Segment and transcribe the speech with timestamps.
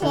[0.00, 0.06] 切。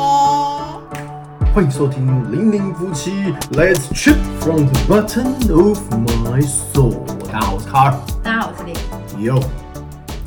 [1.52, 6.93] 欢迎收听《零零夫妻 Let's Trip from the Button of My Soul》。
[7.31, 7.97] 大家好，我是卡尔。
[8.23, 8.73] 大家好，我是丽。
[9.17, 9.41] Yo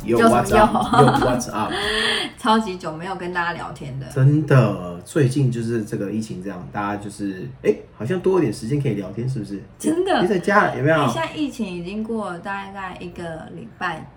[0.03, 1.01] Yo 又 What's 什么 up?
[1.01, 1.71] 又 Yo What's up?
[2.37, 9.63] 超级久没有跟大家聊天的，真的，最近就是这个疫情这样，大家就是哎、好像多一点时间可以聊天，是不是？
[9.79, 11.07] 真的你在家，有没有？
[11.07, 14.11] 现在疫情已经过了大概一个礼拜，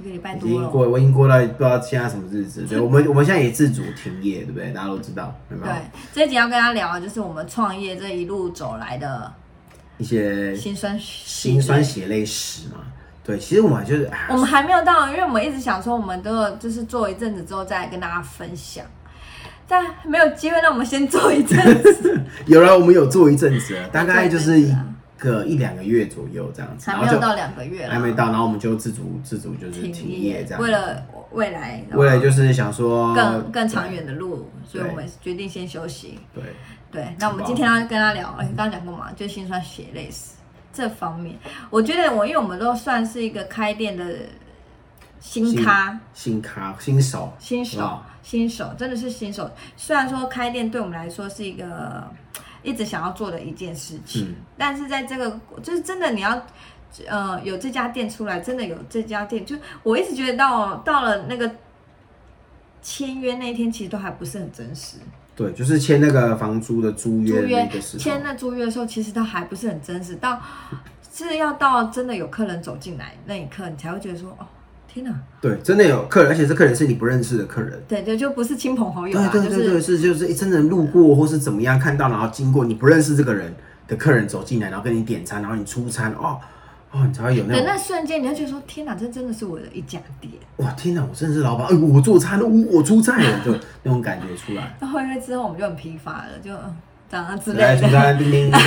[0.00, 0.54] 一个礼拜已多了。
[0.54, 2.62] 经过，我已经过到不知道现在什么日子。
[2.68, 4.70] 对， 我们我们现在也自主停业，对不对？
[4.72, 5.72] 大家都知道，有没有？
[5.72, 5.80] 对，
[6.12, 9.32] 这一集要跟大家聊的就是我们创业这一路走来的
[9.98, 11.82] 一些辛酸辛酸。
[11.82, 12.76] 血泪史嘛。
[13.24, 18.82] 对，其实我们就是，哎我们还没有到，因为我们一直想说，我们都有就是做一阵子之后再来跟大家分享，
[19.66, 24.74] 但没有机会，那我们先做一阵子， 有了，我们有做一阵子了，大概就是
[25.18, 36.18] 个一两个月左右这样子，还没有到两个月了，还没到，然后我们就自主自主就是停停业这样，为了未来，为了就是想说更更长远的路，所以我们决定先休息。
[36.32, 36.44] 对，
[36.90, 40.34] 对，那我们今天要跟他聊，哎，刚刚讲过嘛，就是辛酸血泪史
[40.72, 41.36] 这方面。
[41.68, 44.04] 我觉得我因为我们都算是一个开店的
[45.20, 49.50] 新咖、新咖新手新手、新手，真的是新手。
[49.76, 52.08] 虽然说开店对我们来说是一个
[52.68, 56.40] 一直想要做的一件事情，嗯但是在这个就是真的你要。
[57.06, 61.48] 呃，有这家店出来，真的有这家店，就我一直觉得到到了那个
[62.80, 64.96] 签约那一天，其实都还不是很真实。
[65.36, 70.40] 对，就是签那个房租的租约签那租约的时候，其实都还不是很真实，到
[71.12, 74.46] 是要到真的有客人走进来那一刻，你才会觉得说，哦，
[74.98, 77.80] 天哪，对，真的有客人，而且这客人是你不认识的客人。
[77.86, 83.54] 对对，就不是亲朋好友对对对对，是是就是真的路过或是怎么样看到，然后经过你不认识这个人
[83.86, 86.38] 的客人走进来，然后跟你点餐，然后你出餐，哦
[86.90, 90.32] 哦，你才会有那那瞬间，你会觉得说，天哪，这真的是我的一家店。
[90.56, 94.74] 哇天哪，我真的是老板，哎，我做餐了，我我出菜了， 就那种感觉出来。
[94.80, 96.76] 那后来之后，我们就很疲乏了，就嗯
[97.10, 97.86] 这样之来类的。
[97.88, 98.60] 出餐，叮叮叮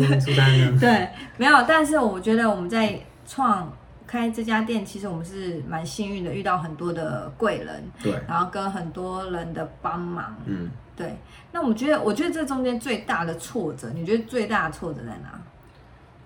[0.00, 0.78] 叮叮 出餐呢。
[0.78, 1.08] 对，
[1.38, 3.72] 没有，但是我觉得我们在创
[4.08, 10.34] 开这家店，其实我们是蛮幸运的，遇到很多的贵人，对，然后跟很多人的帮忙。
[10.46, 11.16] 嗯，对，
[11.52, 15.38] 那我觉得，我觉得这中间最大的挫折，你觉得最大的挫折在哪？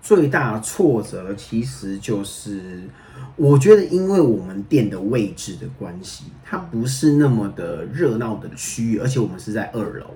[0.01, 2.83] 最大的挫折其实就是，
[3.35, 10.07] 我觉得因为我们店的位置的关系，它不是那么的热闹的区域，而且我们是在二楼，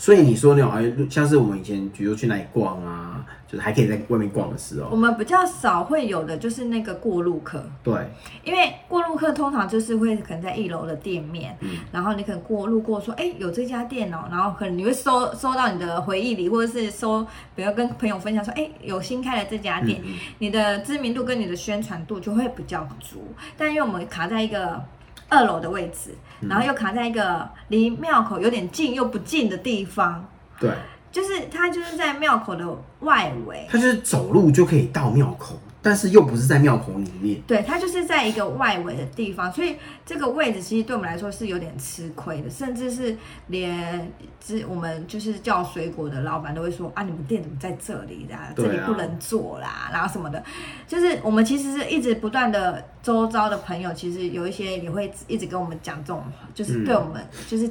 [0.00, 8.08] 所以你说那种哎，像是我们以前比如说去哪里逛啊，就是还可以在外面逛的时候，我们比较少会有的就是那个过路客，对，
[8.42, 11.80] 因为过路客通常就是会可能在一楼的店面，嗯。
[11.92, 20.14] 然后你可能过路过说，哎、有这家店哦，然后可能你会收收到你的回忆里，或者是收，比如跟朋友分享说，哎、有新开的这家店，嗯。
[20.38, 23.22] 你的知名度跟你的宣传度就会比较足。
[23.54, 24.82] 但因为我们卡在一个
[25.30, 26.48] 二楼的位置，嗯。
[26.48, 30.22] 然后又卡在一个离庙口有点近又不近的地方，
[30.58, 30.70] 对，
[31.10, 32.66] 就是它就是在庙口的
[33.00, 33.66] 外围。
[33.70, 48.34] 它就是走路就可以到庙口，但是又不是在庙口里面，对，它就是在一个外围的地方，所以这个位置其实对我们来说是有点吃亏的，甚至是连之我们就是叫水果的老板都会说啊，你们店怎么在这里的？
[48.34, 48.52] 啊。
[48.56, 50.42] 这里不能做啦，然后什么的，
[50.86, 57.70] 就是我们其实是一直不断的周遭的朋友，其实有一些也会一直跟我们讲这种话，就是对我们、就是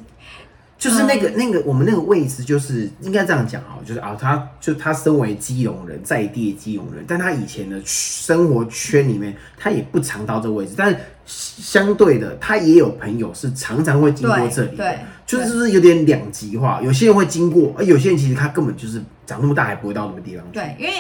[0.80, 20.94] 就是那个、那个我们那个位置，就是应该这样讲啊，就是啊，他就他身为基隆人，在地基隆人，但他以前的生活圈里面，他也不常到这个位置，但是相对的，他也有朋友是常常会经过这里的，对对就是就是有点两极化，有些人会经过，而有些人其实他根本就是长那么大还不会到那个地方去，对，因为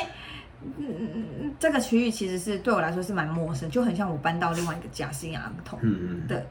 [0.61, 6.45] 嗯嗯嗯嗯，这个区域其实是对我来说是蛮陌生，就很像我搬到另外一个家新亚同嗯嗯，的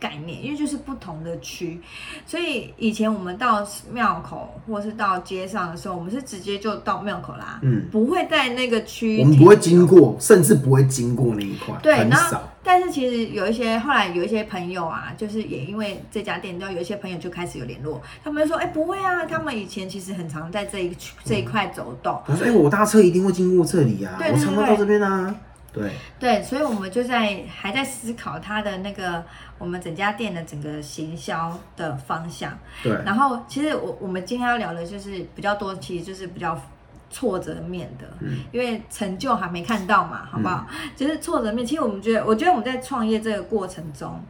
[0.00, 1.78] 概念，因为就是不同的区，
[2.26, 7.84] 所以以前我们到庙口或是到街上的时候，我们是直接就到庙口啦，嗯。
[7.92, 9.86] 不会在那个区，我们不会经。
[9.90, 25.34] 过，甚至不会经过那一块，对，很少，但是其实有一些后来有一些朋友啊，就是也因为这家店，然后有一些朋友就开始有联络，他们说，哎、不会啊，他们以前其实很常在这一区这一块走动，他说哎、我搭车一定会经过这里啊，我常常到这边啊，
[25.72, 29.24] 对，对，所以我们就在还在思考它的那个
[29.58, 32.58] 我们整家店的整个行销的方向。
[32.82, 36.60] 对，然后其实我我们今天要聊的就是比较多，其实就是比较
[37.08, 40.66] 挫折面的，嗯因为成就还没看到嘛，好不好？
[40.96, 44.20] 就是挫折面，其实我们觉得，我觉得我们在创业这个过程中，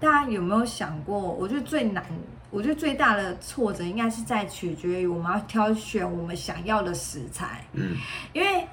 [0.00, 1.18] 大家有没有想过？
[1.18, 2.04] 我觉得最难，
[2.50, 7.96] 我觉得最大的挫折应该是在取决于我们要挑选我们想要的食材，嗯，
[8.32, 8.66] 因为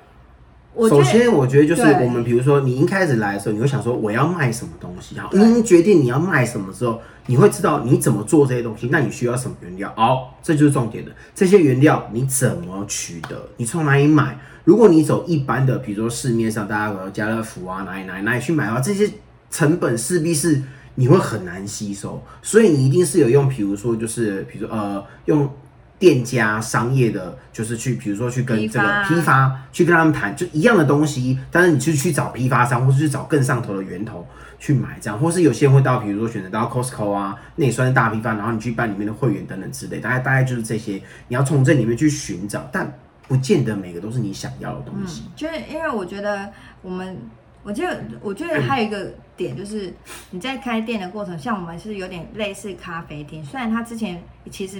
[0.75, 9.93] 我首先，我觉得就是我们，比如说你一开始来的时候，你会想说我要卖什么东西，好，你决定你要卖什么之后，你会知道你怎么做这些东西，那你需要什么原料？
[9.95, 13.49] 好，这就是重点的，这些原料你怎么取得？
[13.55, 14.37] 你从哪里买？
[14.65, 19.09] 如果你走一般的，比如说市面上大家有家乐福啊，哪里哪里哪里去买的话，这些
[19.49, 20.61] 成本势必是
[20.95, 25.49] 你会很难吸收，所以你一定是有用，比如说就是比如说呃用。
[25.97, 34.27] 店家商业的，就是去，比如说去跟这个批发，去跟他们谈，就一样的东西，但是你去去找批发商，或是去找更上头的源头
[34.59, 42.93] 去买，这样，或是有些人会到，比如说选择到 Costco 啊，那也算是大批发，然后你去办里面的会员等等之类，大概大概就是这些，你要从这里面去寻找，但
[43.27, 45.23] 不见得每个都是你想要的东西。
[45.25, 46.51] 嗯，就是因为我觉得
[46.81, 47.17] 我们，
[47.65, 49.91] 我觉得我觉得还有一个点就是
[50.29, 54.21] 你在开店的过程，像我们是有点类似咖啡厅，虽然他之前
[54.51, 54.79] 其实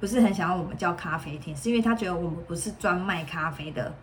[0.00, 3.94] 不是很想要我们叫咖啡厅，是因为他觉得我们不是专卖咖啡的，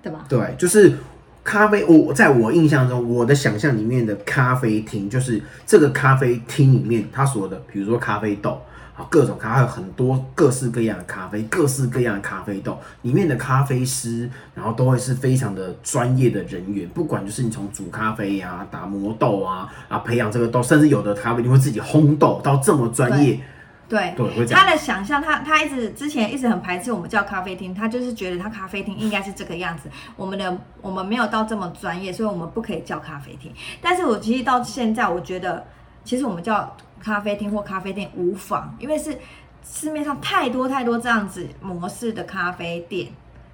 [0.00, 0.24] 对吧？
[0.28, 0.98] 对，就是
[1.42, 1.84] 咖啡。
[1.84, 8.62] 我在我印象中，我的想象里面的咖啡厅，就是这个咖啡厅里面他所有的，比如说咖啡豆。
[8.96, 23.38] 啊，各种咖啡有很多各式各样的咖啡，各式各样的咖啡豆，里面的咖啡师，然后都会是非常的专业的人员，不管就是你从煮咖啡呀、打磨豆啊，啊培养这个豆，甚至有的咖啡你会自己烘豆到这么专业，
[23.86, 24.46] 对，对。
[24.46, 29.90] 他的想象，他他一直之前一直很排斥我们叫咖啡厅，他就是觉得他咖啡厅应该是这个样子。
[30.16, 33.52] 我们的我们没有到这么专业，所以我们不可以叫咖啡厅。
[33.82, 35.62] 但是我其实到现在，我觉得
[36.02, 39.16] 其实我们叫咖啡厅或咖啡店无妨，因为是
[39.64, 43.08] 市面上太多太多这样子模式的咖啡店，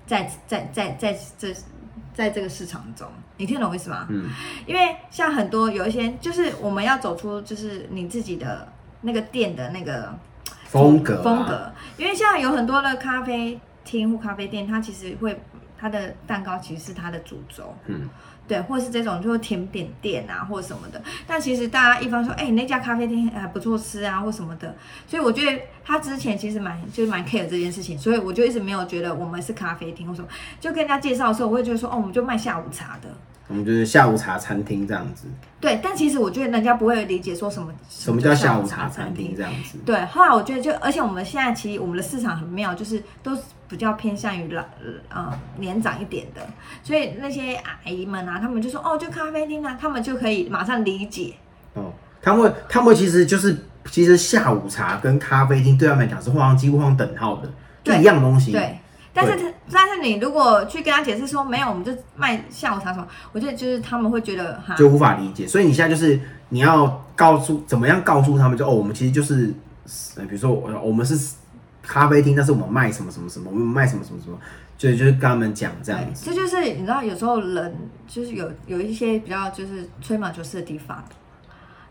[0.07, 1.55] 在在在在这
[2.15, 3.07] 在这个市场中，
[3.39, 4.07] 你听懂我意思吗？
[4.11, 4.31] 嗯，
[4.67, 8.69] 因为像很多有一些，就是我们要走出就是你自己的
[9.01, 10.15] 那个店的那个
[10.65, 15.41] 风格啊风格，因为像有很多的咖啡厅或咖啡店，它其实会
[15.83, 18.09] 它的蛋糕其实是它的主轴，嗯，
[18.47, 24.77] 对，或是这种就是甜点店啊或者什么的，但其实大家一方说，哎、那家咖啡厅还不错吃啊或什么的，
[25.09, 30.29] 所以我觉得他之前其实蛮就是蛮 care 这件事情，所以我就一直没有觉得我们是咖啡厅或什么，
[30.61, 33.09] 就跟人家介绍的时候，我会觉得说，哦，我们就卖下午茶的。
[33.49, 35.27] 我们就是下午茶餐厅这样子。
[35.61, 39.77] 对，但其实我觉得人家不会理解说什么什么叫下午茶餐厅这样子？
[39.85, 43.43] 对，后来我觉得就，而且我们现在其实我们的市场很妙，就是都是
[43.73, 44.63] 比较偏向于老
[45.09, 46.47] 呃年长一点的，
[46.83, 51.33] 所以那些阿姨们啊，他们就说哦，就咖啡厅啊，他们就可以马上理解。
[51.73, 51.91] 哦，
[52.21, 57.51] 他们他们其实就是其实下午茶跟咖啡厅对他们来讲是画上几乎画上等号的，
[57.83, 58.53] 就一样东西。
[58.53, 58.79] 对，
[59.15, 65.47] 但是他但是你如果去跟他解释说没有，我们就卖下午茶什么，我觉得就是他们会觉得哈，就无法理解。
[65.47, 66.21] 所以你现在就是
[66.51, 69.51] 你要告诉怎么样告诉他们就，哦，我们其实就是，
[70.17, 71.37] 呃比如说我我们是
[71.93, 74.39] 咖啡厅，但是我们卖什么什么什么，我们卖什么什么什么，
[74.79, 76.25] 就就是跟他们讲这样，子。
[76.25, 77.77] 这就是你知道，有时候人
[78.09, 81.05] 就是有有一些比较就是吹毛求疵的地方，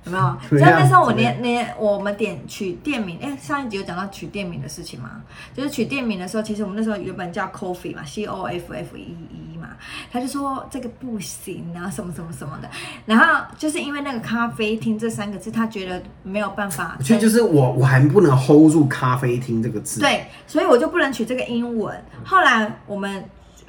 [0.06, 0.38] 有没有？
[0.50, 5.22] 怎么样你知道那时候我连连我们点取店名，哎、上一集有讲到取店名的事情吗？
[5.54, 9.70] 就是取店名的时候，其实我们那时候原本叫 Coffee 嘛，C O F F E E 嘛，
[10.12, 12.70] 他就说这个不行啊，什么什么什么的。
[13.06, 22.04] 然后就是因为那个咖啡厅这三个字，他觉得没有办法所以就是我我还不能 hold 住咖啡厅这个字。，对，所以我就不能取这个英文。
[22.26, 23.24] 后来我们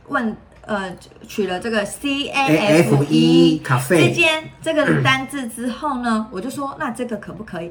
[0.09, 0.35] 问
[0.67, 7.71] 呃取了这个 C A F E E 之 cafe 间这个单字之后呢， 我就说那这个可不可以？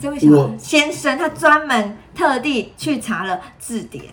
[0.00, 4.06] 这位小我先生他专门特地去查了字典，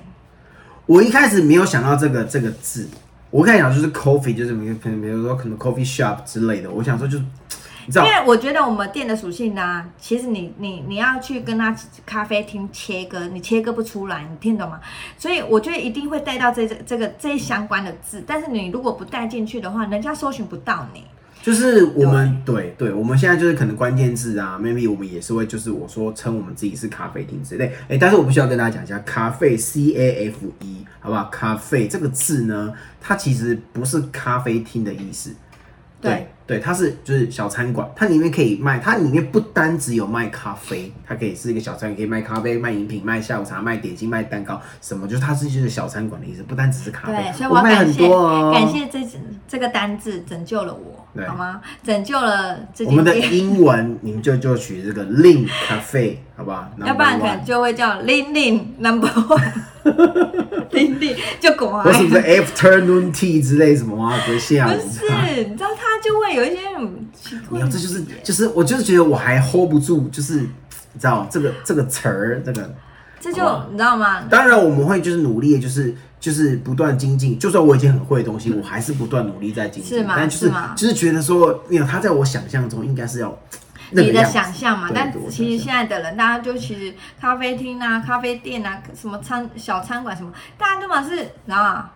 [0.86, 2.88] 我一开始没有想到这个这个字，
[3.32, 7.24] 我跟你讲就是 coffee，就是比如比如说可能 coffee shop 之类的，我想说就是
[7.90, 14.80] 你知道因为我觉得我们店的属性呢、其实你你你要去跟他咖啡厅切割，你切割不出来，你听懂吗？
[15.18, 21.04] 所以我觉得一定会带到这这这个这相关的字，但是你如果不带进去的话，人家搜寻不到你。
[21.42, 31.24] 就是我们对对，我们现在就是可能关键字啊，maybe 我们也是会就是我说称我们自己是咖啡厅之类，哎、但是我必须要跟大家讲一下，咖啡 C A F E 好不好？
[31.32, 35.34] 咖啡这个字呢，它其实不是咖啡厅的意思，
[36.02, 49.08] 对对，它是就是小餐馆，它里面可以卖，它里面不单只有卖咖啡，它可以是一个小餐馆，可以卖咖啡、卖饮品、卖下午茶、卖点心、卖蛋糕，什么就是它是就是小餐馆的意思，不单只是咖啡对，，所以我感谢、多哦，感谢这
[49.48, 51.62] 这个单字拯救了我，对好吗？
[51.84, 56.68] 拯救了这我们的，英文你们就就取这个 Lin Cafe 好不好？
[56.84, 59.52] 要不然可能就会叫玲玲 Number One，
[60.72, 64.20] 玲玲就果或是不是 Afternoon Tea 之类什么啊？
[64.26, 72.74] 不是下午不是茶。，你知道他就会有一些很奇怪没有，这就是就是，我就是觉得我还 hold 不住，就是你知道这个这个词儿，这个。
[73.22, 74.22] 这就你知道吗？
[74.30, 77.38] 当然我们会就是努力，就是就是不断精进。
[77.38, 79.98] 就算我已经很会的东西，我还是不断努力在精进。
[79.98, 80.14] 是吗？
[80.16, 80.74] 但就是是吗？
[80.74, 83.38] 就是觉得说，没有他在我想象中应该是要
[83.92, 84.32] 那你的样子。
[84.32, 91.92] 想象嘛，但对对我其实想现在的人，大家就其实咖啡厅啊、咖啡店啊、什么餐小餐馆什么，大家都嘛是，然后啊，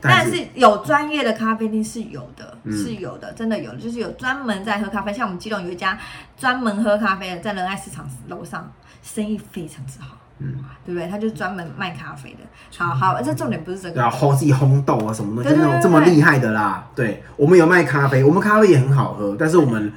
[0.00, 5.98] 但但是是有专业的咖啡厅是有的，嗯是有的，真的有的，就是有专门在喝咖啡，像我们基隆有一家
[6.36, 8.70] 专门喝咖啡的，在仁爱市场楼上，
[9.02, 11.08] 生意非常之好，嗯，对不对？
[11.08, 12.38] 他就专门卖咖啡的。
[12.76, 14.00] 好好，这重点不是这个。
[14.00, 16.86] 然后，烘自己烘豆啊什么的，就那种对对对对这么厉害的啦。
[16.94, 19.92] 对，我们有卖咖啡，我们咖啡也很好喝，但是我们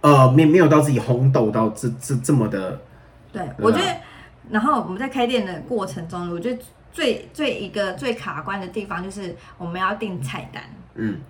[0.00, 2.80] 呃没没有到自己烘豆到这这这么的，
[3.32, 3.96] 对我觉得，
[4.50, 10.62] 然后我们在开店的过程中，我觉得最最一个最卡关的地方就是我们要定菜单。
[10.94, 11.20] 嗯，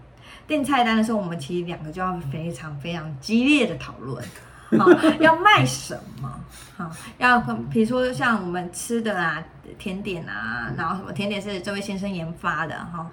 [0.46, 4.22] 定菜单的时候，我们其实两个就要非常非常激烈的讨论，
[4.78, 4.90] 好、
[5.20, 6.40] 要卖什么？
[6.76, 7.40] 好、要
[7.70, 9.42] 比如说像我们吃的啊，
[9.78, 13.08] 甜点啊，然后什么甜点是这位先生研发的哈。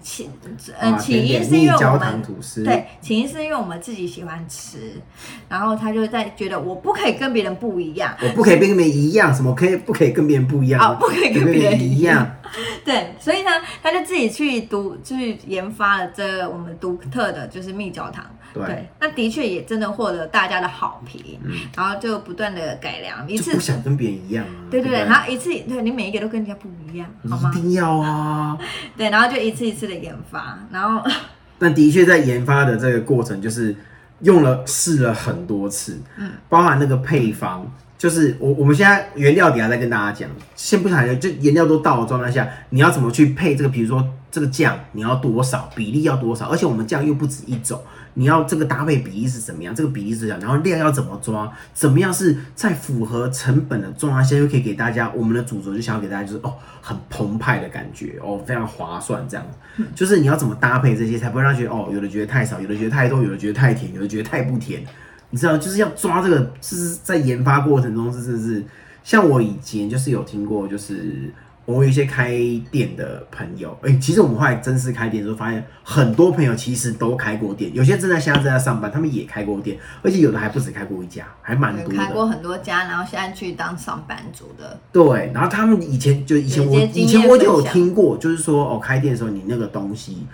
[0.00, 0.30] 起
[0.78, 2.22] 呃啊起因是因为我们
[2.64, 5.00] 对，起因是因为我们自己喜欢吃，
[5.48, 10.80] 然后他就在觉得我不可以跟别人不一样，我不可以跟别人一样，什么可以不可以跟别人不一样？
[10.80, 12.36] 哦不可以跟别人一样。
[12.84, 13.50] 对，所以呢，
[13.82, 18.24] 他就自己去独，去研发了这我们独特的就是蜜焦糖。
[18.66, 24.70] 对那的确也真的获得大家的好评，嗯然后就不断的改良，一次不想跟别人一样啊。
[24.70, 27.60] 对对对，然后一次对你每一个都跟人家不一样，好吗一？
[27.60, 28.58] 定要啊。
[28.96, 31.02] 对，然后就一次一次的研发，然后
[31.58, 33.74] 但的确在研发的这个过程，就是
[34.20, 47.82] 用了试了很多次，嗯，包含那个配方，就是我我们现在原料底下再跟大家讲，先不谈，就原料都到的状态下，你要怎么去配这个，比如说这个酱你要多少比例要多少，而且我们酱又不止一种。
[48.18, 49.72] 你要这个搭配比例是怎么样？
[49.72, 50.40] 这个比例是怎样？
[50.40, 51.50] 然后量要怎么抓？
[51.72, 59.46] 怎么样是在符合成本的状态下，又可以给大家我们的主轴就想要给大家就是哦很澎湃的感觉哦，非常划算这样。
[59.94, 64.82] 就是你要怎么搭配这些，才不会让觉得哦，有的觉得太少，有的觉得太多，有的觉得太甜，有的觉得太不甜。
[65.30, 68.64] 你知道，就是要抓这个，是在研发过程中，是是是。
[69.04, 71.32] 像我以前就是有听过，就是
[71.68, 72.30] 我有一些开
[72.70, 81.94] 店的朋友，哎、其实我们后来正式开店的时候，发现很多朋友其实都开过店，有些正在现在正在上班，他们也开过店，而且有的还不止开过一家，还蛮多的。
[81.94, 90.26] 开过很多家，然后现在去当上班族的，对，然后他们以前就以前我以前我就有听过，就是说哦，开店的时候你那个东西，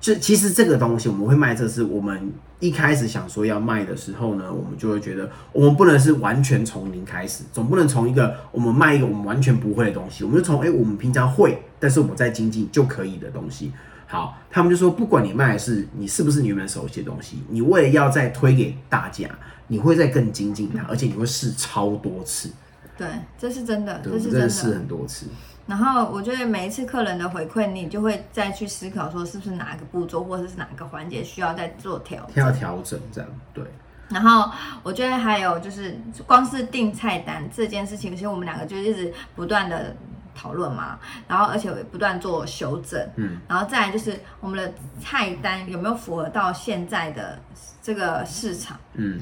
[0.00, 13.72] 就其实这个东西我们会卖，这是我们一开始想说要卖的时候呢，我们就会觉得我们不能是完全从零开始，总不能从一个我们卖一个我们完全不会的东西，我们就从哎、我们平常会，但是我们在精进就可以的东西。
[14.06, 19.28] 好，他们就说，不管你卖的是你是不是你原本熟悉的东西，你为了要再推给大家，
[19.68, 22.50] 你会再更精进它，而且你会试超多次，
[22.96, 23.06] 对，
[23.38, 24.74] 这是真的，对，这是真的试。
[24.74, 25.26] 很多次。
[25.66, 32.44] 然后我觉得每一次客人的回馈，你就会再去思考说，是不是哪个步骤或者是哪个环节需要再做调整。
[32.44, 33.64] 要调整这样，对，
[34.08, 34.50] 然后
[34.82, 39.94] 我觉得还有就是，光是订菜单这件事情，其实我们两个就一直不断的
[40.34, 40.98] 讨论嘛，
[41.28, 47.38] 然后而且不断做修正，嗯，然后再来就是我们的菜单有没有符合到现在的
[47.80, 48.76] 这个市场。
[48.94, 49.20] 嗯，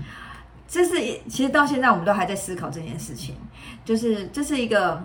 [0.66, 0.94] 这是
[1.28, 3.34] 其实到现在我们都还在思考这件事情，
[3.84, 5.02] 就是这是一个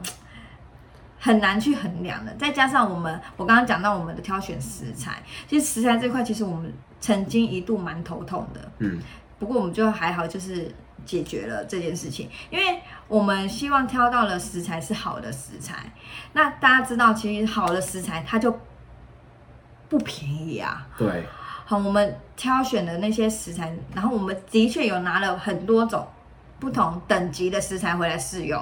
[1.23, 2.33] 很难去衡量的。
[2.33, 8.99] 再加上我们我刚刚讲到我们的挑选食材，其实食材这块其实我们曾经一度蛮头痛的，嗯，
[9.39, 10.69] 不过我们就还好，就是
[11.05, 15.93] 解决了这件事情，因为我们希望挑到的食材是好的食材。
[16.33, 18.59] 那大家知道，其实好的食材它就
[19.87, 20.85] 不便宜啊。
[20.97, 21.25] 对，
[21.63, 26.05] 好，我们挑选的那些食材，然后我们的确有拿了很多种
[26.59, 28.61] 不同等级的食材回来试用，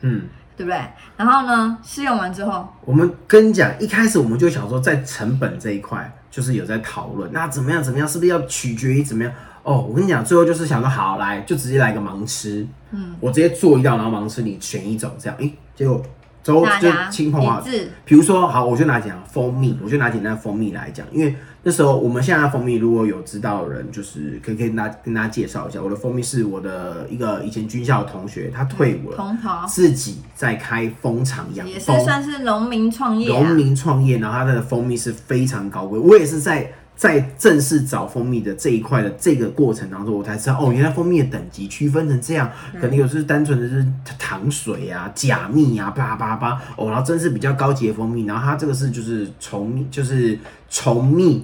[0.00, 0.28] 嗯，
[0.60, 0.78] 对不对？
[1.16, 9.32] 然后呢，试用完之后，我们跟你讲，一开始我们就想说，在成本这一块，就是有在讨论，那怎么样怎么样，是不是要取决于怎么样？
[9.62, 16.02] 哦，我跟你讲，最后就是想说，好来，就直接来个盲吃，嗯，我直接做一道，然后盲吃，你选一种，这样，诶，结果
[16.44, 17.66] 之后就亲朋好友，
[18.04, 29.66] 比如说，好，我就拿讲蜂蜜，我就拿简单的蜂蜜来讲，因为那时候我们现在的蜂蜜，如果有知道的人，就是可以可以跟大家跟大家介绍一下，我的蜂蜜是我的一个以前军校的同学，他退伍了，同袍。
[29.66, 35.98] 自己在开蜂场养蜂也是，算是农民创业、农啊，民创业，然后他的蜂蜜是非常高贵。
[35.98, 43.82] 我也是在在正式找蜂蜜的这一块的这个过程当中，我才知道哦，原来蜂蜜的等级区分成这样，可能有是单纯的是
[44.18, 50.38] 糖水啊、假蜜啊、叭叭叭哦，然后真是比较高级的蜂蜜，然后它这个是就是虫蜜，就是
[50.68, 51.42] 虫蜜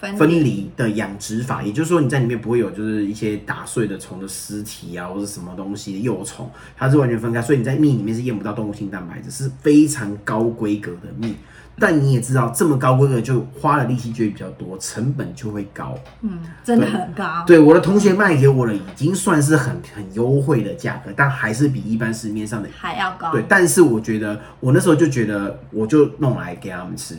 [0.00, 11.36] 分分离的养殖法，也就是说你在里面不会有就是一些打碎的虫的尸体啊，或者什么东西的幼虫，它是完全分开，所以你在蜜里面是验不到动物性蛋白质，是非常高规格的蜜。
[11.80, 15.96] 但你也知道，这么高规格就花的力气就会比较多，成本就会高。
[16.22, 17.44] 嗯，真的很高。
[17.46, 23.30] 对，我的同学卖给我的已经算是很很优惠的价格，但还是比一般市面上的还要高。
[23.32, 27.16] 对，但是我觉得我那时候就觉得，我就弄来给他们吃，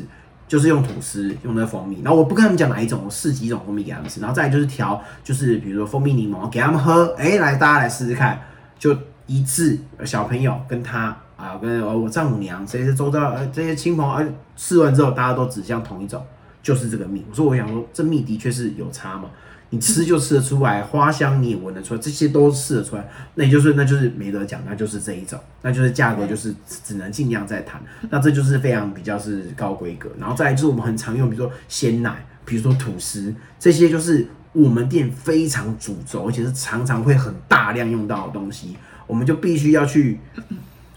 [0.48, 8.40] 就是用吐司，用那个蜂蜜，然后我不跟他们讲哪一种，我试几种蜂蜜给他们吃，然后再来就是调，就是比如说蜂蜜柠檬给他们喝，哎，来大家来试试看，
[8.78, 11.16] 就一致小朋友跟他。
[11.40, 14.22] 啊，跟我丈母娘这些周遭呃这些亲朋啊，
[14.58, 16.22] 试完之后大家都指向同一种，
[16.62, 17.24] 就是这个蜜。
[17.30, 19.30] 我说我想说，这蜜的确是有差嘛，
[19.70, 26.54] 你吃就吃得出来，花香你也闻得出来，这些都试得出来，那也就是那就是没得讲，那就是这一种，那就是价格就是
[26.84, 27.82] 只能尽量再谈。
[28.10, 38.76] 那这就是非常比较是高规格，然后再来就是我们很常用，比如说鲜奶，比如说吐司，这些就是我们店非常主轴，而且是常常会很大量用到的东西，
[39.08, 40.20] 我们就必须要去。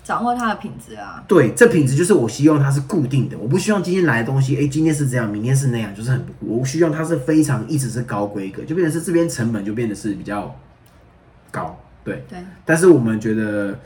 [0.05, 10.55] 掌握它的品质啊，对，这品质就是我希望它是固定的，我不希望今天来的东西，哎，今天是这样，明天是那样，就是很，我希望它是非常一直是高规格，就变成是这边成本就变得是比较
[11.51, 12.39] 高，对，对。
[12.65, 13.79] 但是我们觉得，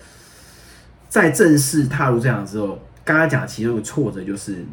[1.08, 4.64] 在正式踏入这样之后，刚刚讲其中一个挫折就是。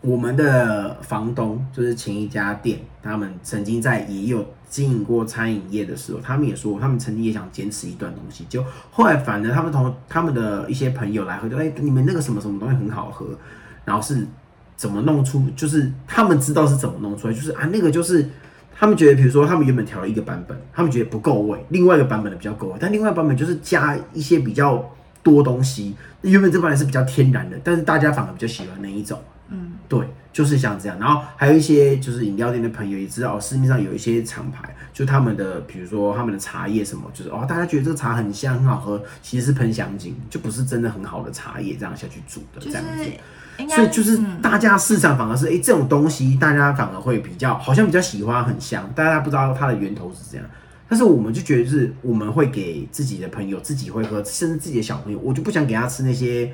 [0.00, 13.26] 我们的房东就是前一家店，他们曾经在也有经营过餐饮业的时候，他们也说他们曾经也想坚持一段东西，就后来反正他们同他们的一些朋友来喝，就哎你们那个什么什么东西很好喝，
[13.84, 14.26] 然后是
[14.76, 18.28] 怎么弄出，就是他们知道是怎么弄出来，就是啊那个就是
[18.76, 24.88] 他们觉得，比如说他们原本调了一个版本，他们觉得不够味，另外一个版本的比较够味，但另外版本就是加一些比较
[25.22, 29.18] 多东西，原本这版本是比较天然的，但是大家反而比较喜欢那一种。
[29.50, 29.98] 嗯，对，
[30.38, 30.96] 就是像这样。
[31.00, 43.68] 然后还有一些就是饮料店的朋友也知道，市面上有一些厂牌，就他们的，比如说他们的茶叶什么，就是哦，大家觉得这个茶很香很好喝，其实是喷香精，就不是真的很好的茶叶这样下去煮的这样子。
[43.74, 50.46] 所以就是大家市场反而是，哎，这种东西大家反而会比较好像比较喜欢很香，大家不知道它的源头是这样。
[50.88, 56.52] 但是我们就觉得是我们会给自己的朋友自己会喝，甚至自己的小朋友，我就不想给他吃那些。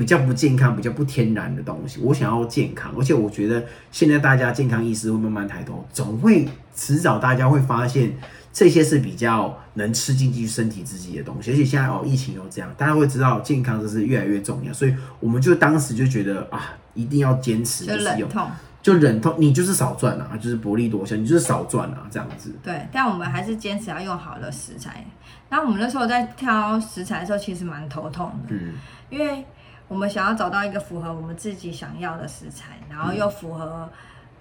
[0.00, 8.10] 比较不健康、比较不天然的东西，我想要健康，而且我觉得现在大家健康意识会慢慢抬头，总会迟早大家会发现
[8.50, 22.54] 这些是比较能吃进去身体自己的东西，而且现在哦疫情又这样，大家会知道健康这是越来越重要，所以我们就当时就觉得啊，一定要坚持，就忍痛，就忍痛，你就是少赚啊，就是薄利多销，你就是少赚啊，这样子。
[22.62, 25.04] 对，但我们还是坚持要用好的食材。
[25.50, 28.72] 那我们那时候在挑食材的时候，其实蛮头痛的，嗯，
[29.10, 29.44] 因为。
[29.90, 33.90] 我们想要找到一个符合我们自己想要的食材，然后又符合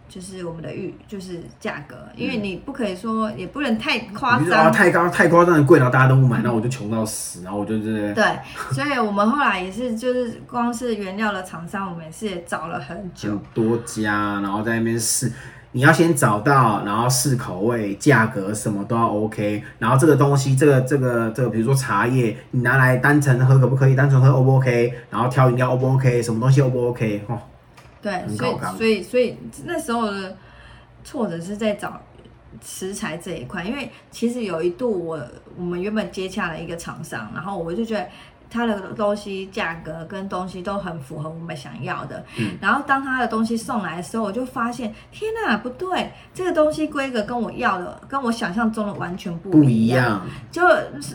[0.07, 8.23] 就是我们的预就是价格，因为你不可以说也不能太夸张，太高太夸张的贵，然后大家都不买，那我就穷到死，然后我就是对，
[8.71, 15.33] 所以我们后来也是就是光是原料的厂商，我们也是也找了很久，多家，然后在那边试。
[15.71, 19.63] 你要先找到，然后试口味、价格什么都要 OK。
[19.77, 23.95] 然后这个东西，这个这个这个，比如说茶叶，你拿来单纯喝可不可以？
[23.95, 24.93] 单纯喝 O 不 OK？
[25.11, 26.21] 然后挑饮料 O 不 OK？
[26.23, 27.23] 什么东西 O 不 OK？
[27.27, 27.39] 哦，
[28.01, 30.35] 对，所以所以所以那时候的
[31.03, 32.01] 挫折是在找
[32.63, 35.19] 食材这一块，因为其实有一度我
[35.55, 38.07] 我们原本接洽了一个厂商，然后我就觉得。
[38.49, 42.23] 他的东西价格跟东西都很符合我们想要的，
[42.59, 50.21] 然后当他的东西送来的时候，我就发现，天哪，不对，这个东西规格跟我要的，跟我想象中的完全不一样。
[50.51, 50.61] 就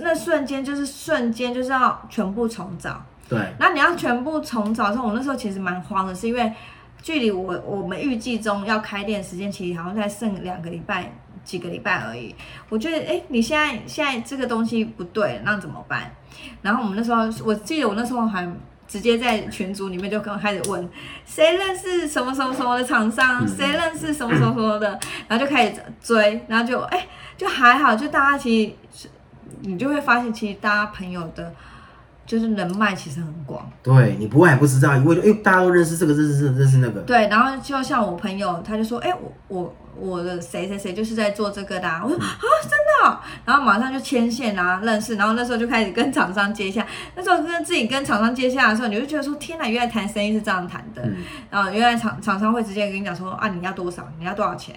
[0.01, 3.03] 那瞬间，就是瞬间就是要全部重找。
[3.29, 3.53] 对。
[3.59, 6.53] 那你要全部重找的时候，我那时候其实蛮慌的，是因为
[7.03, 11.13] 距离我我们预计中要开店时间，其实好像在剩两个礼拜。
[11.45, 12.35] 几个礼拜而已，
[12.69, 16.11] 我觉得，哎，你现在现在这个东西不对，那怎么办？
[16.63, 18.51] 然后我们那时候，我记得我那时候还
[18.89, 20.89] 直接在群组里面就刚开始问，
[21.27, 29.09] 谁认识什么什么什么的厂商，谁认识什么什么什么的，然后就开始追，然后就，哎，就还好，就大家其实，
[29.61, 31.53] 你就会发现，其实大家朋友的。
[32.27, 51.03] 就是人脉其实很广，对你不会还不知道，因为哎大家都认识这个认识认识那个，对，然后就像我朋友，他就说，哎我我我的谁谁谁就是在做这个的，我说啊真的，然后马上就牵线啊认识，然后那时候就开始跟厂商接洽，那时候跟自己跟厂商接洽的时候，你就觉得说天哪，原来谈生意是这样谈的，
[51.51, 54.75] 然后原来厂厂商会直接跟你讲说啊你要多少，你要多少钱，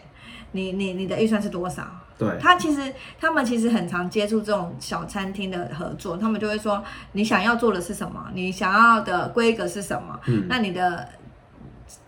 [0.52, 1.84] 你你你的预算是多少。
[2.18, 11.08] 对，他其实他们其实很常接触这种小餐厅的合作，他们就会说你想要做的是什么，你想要的规格是什么，嗯，那你的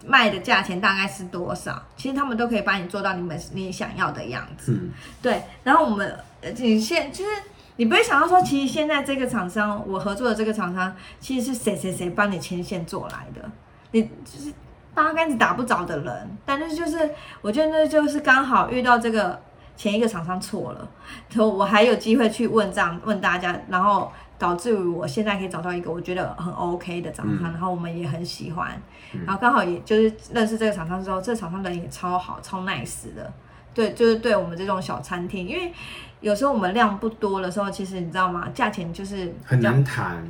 [0.06, 4.72] 卖的价钱大概是多少，其实他们都可以帮你做到你们你想要的样子。
[4.74, 4.90] 嗯，
[5.22, 7.30] 对，然后我们呃你现就是
[7.76, 13.50] 你不会想到说，其实现在这个厂商我合作的这个厂商，其实是谁谁谁帮你牵线做来的，
[13.92, 14.52] 你就是
[14.94, 19.40] 八竿子打不着的人，但是就是我觉得那就是刚好遇到这个
[19.80, 20.86] 前一个厂商错了，
[21.30, 28.80] 然后我还有机会去问这样问大家，然后导致于我现在可以找到一个我觉得很 OK 的厂商，然后我们也很喜欢，
[29.26, 33.32] 然后刚好也就是认识这个厂商之后，这个厂商人也超好超 nice 的。
[33.74, 35.72] 对，就是对我们这种小餐厅，因为
[36.20, 38.50] 有时候我们量不多的时候，其实你知道吗？
[38.54, 40.22] 价钱就是很难谈。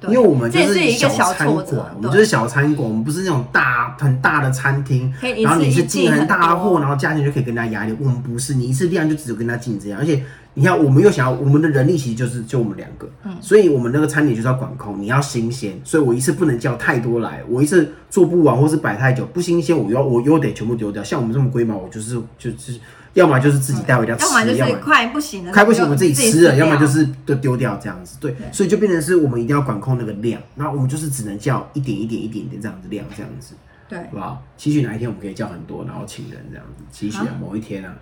[0.00, 7.96] 对因为我们就这是一个小餐馆，我们就是小餐馆，我们不是那种大很大的餐厅然后你是次进进很大的货，然后价钱就可以跟他压力。
[8.00, 10.22] 我们不是，你一次量就只有跟他进这样，而且
[10.54, 21.02] 你看，我们又想要我们的人力其实就是就我们两个，嗯所以我们那个餐点就是要管控，你要新鲜，所以我一次不能叫太多来，我一次做不完或是摆太久不新鲜，我又我又得全部丢掉。
[21.02, 22.78] 像我们这么龟毛，我就是就是
[23.14, 28.18] 要么就是自己带回家吃，要么就是快不行了，快不行我们自己吃了，要么就是都丢掉这样子。
[28.20, 33.54] 对，所以就变成是我们一定要管控那个量，那我们就是只能叫一点一点一点点这样子量这样子，
[33.88, 34.42] 对好不好？
[34.56, 36.84] 期许哪一天我们可以叫很多，然后请人这样子。
[36.90, 37.94] 期许啊，某一天啊，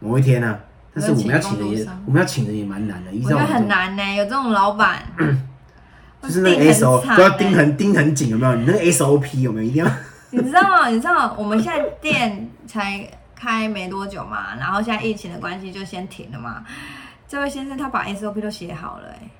[0.00, 0.58] 某一天啊，
[0.94, 5.02] 但是我们要请人也我们要请人也蛮难的，依照我觉得很难呢、有这种老板，
[6.22, 8.54] 就是那个 S O 都要欸盯很盯很紧，有没有？
[8.56, 9.90] 你那个 S O P 有没有一定要？
[10.30, 16.64] 你知道吗，你知道我们现在店才开没多久嘛，然后现在疫情的关系就先停了嘛。
[17.28, 19.30] 这位先生他把 SOP 都写好了、欸，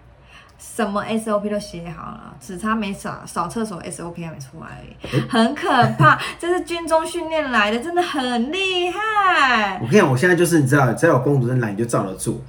[0.58, 6.18] 什么 SOP 都写好了，只差没扫扫厕所 SOP 还没出来而已，很可怕。
[6.38, 9.86] 这是军中训练来的，真的很厉害我。
[9.86, 12.40] 跟你讲，我现在就是你知道，只要有公主任来，你就照着做，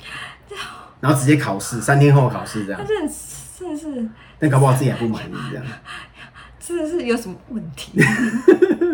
[0.99, 2.87] 然后直接考试，三天后考试这样他。
[2.87, 3.13] 真的
[3.57, 5.65] 真的是但搞不好自己还不满意这样。
[6.59, 7.93] 真的是有什么问题？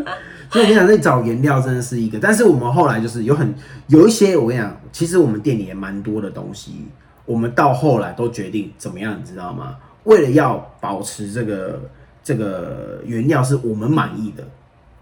[0.51, 3.53] 所以我跟你讲，那找原料真的是一个，但是我们后来就是有很
[3.87, 6.85] 有一些，我跟你讲，其实我们店里也蛮多的东西，
[7.25, 9.77] 我们到后来都决定怎么样，你知道吗？
[10.03, 11.81] 为了要保持这个
[12.23, 14.43] 这个原料是我们满意的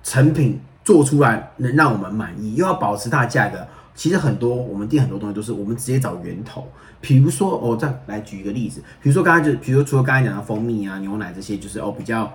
[0.01, 3.57] 成品做出来能让我们满意，又要保持它价格。
[3.95, 6.67] 其实很多我们店很多东西都是我们直接找源头，
[6.99, 12.33] 比如说哦，再来举一个例子，比如说刚才就，比如说除了刚才讲的蜂蜜啊、牛奶这些，就是哦比较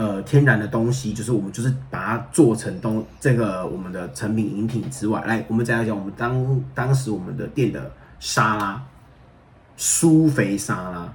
[0.00, 8.82] 呃天然的东西，就是我们就是把它做成东这个我们的成品饮品之外，来我们再来讲我们当当时我们的店的沙拉，
[9.76, 11.12] 苏肥沙拉。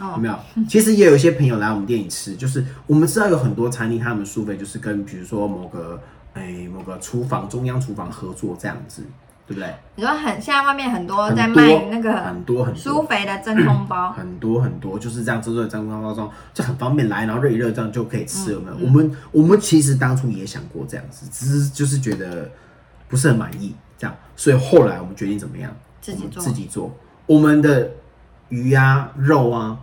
[0.00, 0.38] 有哦没有？
[0.66, 6.00] 其实也有一些朋友来我们店里吃，就是我们知道有很多餐厅，他们苏菲就是跟比如说某个
[6.32, 9.02] 哎、某个厨房中央厨房合作这样子，
[9.46, 9.74] 对不对？
[9.96, 18.86] 你说很现在外面很多在多卖那个很多很多苏肥的真空包，很多很多就是这样制作的真空包装，就很方便来，然后热一热这样就可以吃，有嗯没有？
[18.86, 22.50] 我们我们其实当初也想过这样子，只是就是觉得
[23.08, 25.74] 不是很满意，这样，所以后来我们决定怎么样？
[26.00, 26.94] 自己做自己做。
[27.26, 27.90] 我们的
[28.48, 29.78] 鱼啊、肉啊，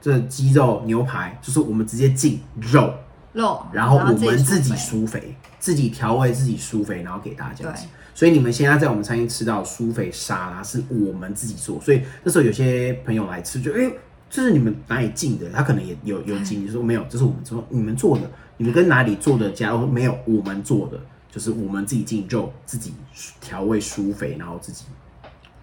[0.00, 2.92] 这鸡肉、牛排，就是我们直接进肉，
[3.32, 7.86] 肉，然后我们自自己苏肥自己调味，自己酥肥，然后给大家吃。
[8.14, 13.90] 所以你们现在在我们餐厅吃到的酥肥沙拉是我们自己做，所以那时候有些朋友来吃，就哎、
[14.30, 15.50] 这是你们哪里进的？
[15.50, 19.72] 他可能也有有经验说没有，这是我们说你们做的，你们跟哪里做的家？
[19.72, 21.00] 哦没有，我们做的
[21.30, 22.94] 就是我们自己进肉，自己
[23.40, 24.84] 调味酥肥，然后自己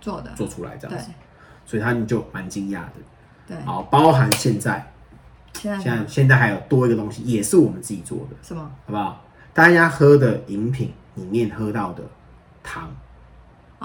[0.02, 1.06] 做的，做出来这样子，
[1.66, 2.94] 所以他们就蛮惊讶的。
[3.48, 4.92] 对，好，包含现在
[5.54, 8.36] 现在现在现在还有多一个东西，也是我们自己做的。
[8.42, 8.62] 什么？
[8.86, 9.26] 好不好？
[9.54, 12.04] 大家喝的饮品里面喝到的
[12.64, 12.90] 糖，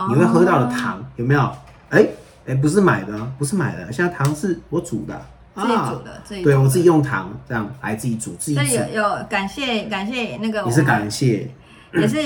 [0.08, 1.40] 你会喝到的糖有没有？
[1.90, 2.06] 哎、
[2.46, 5.14] 哎、不是买的啊，不是买的，现在糖是我煮的。
[5.54, 11.48] 啊，自己煮的，自己对我自己用糖这样来自己煮，自己有有感谢感谢那个也是感谢，
[11.94, 12.18] 也是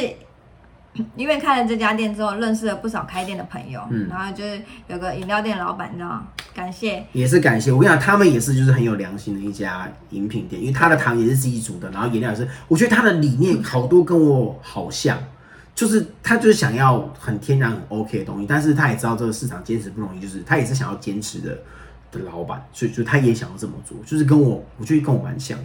[1.14, 4.08] 因为开了这家店之后，认识了不少开店的朋友，嗯。
[4.08, 7.06] 然后就是有个饮料店老板，你知道吗，感谢。
[7.12, 7.70] 也是感谢。
[7.70, 15.16] 我跟你讲，他们也是就是很有良心的一家饮品店，因为他的糖也是自己煮的，然后饮料也是，我觉得他的理念好多跟我好像。
[15.80, 21.56] 就是他就是想要很天然很 OK 的东西，但是他也知道这个市场坚持不容易，就是他也是想要坚持的
[22.12, 25.64] 的老板，所以就他也想要这么做，就是跟我我觉得跟我蛮像的，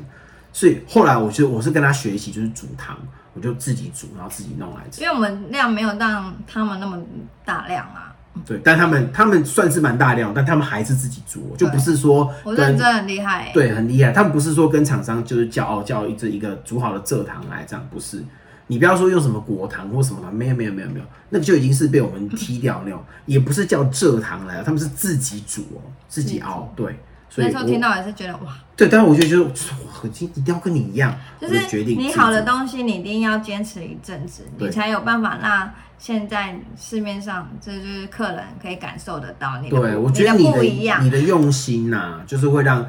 [0.54, 2.98] 所以后来我就我是跟他学习，就是煮汤，
[3.34, 5.02] 我就自己煮，然后自己弄来吃。
[5.02, 6.98] 因为我们量没有让他们那么
[7.44, 14.14] 大量啊，对，但他们他们算是蛮大量，但他们还是自己煮，就不是说认真很厉害、欸，对，很厉害。
[14.14, 18.24] 他们不是说跟厂商就是叫哦叫一这一个煮好的蔗糖来这样，不是。
[18.68, 26.98] 你不要说用什么果糖或什么糖，没有没有没有没有，那个就已经是被我们踢掉那种， 也不是叫蔗糖来了，他们是自己煮哦，自己熬，对，
[27.30, 41.06] 所以我那时候听到也是觉得哇，对，但是我觉得就是就是我核心一定要跟你一样，就是决定你好的东西，你一定要坚持一阵子，你才有办法让现在市面上这就是客人可以感受得到你的对，我觉得你的你的不一样。
[41.06, 41.10] 你。
[41.10, 42.86] 的用心呐、就是会让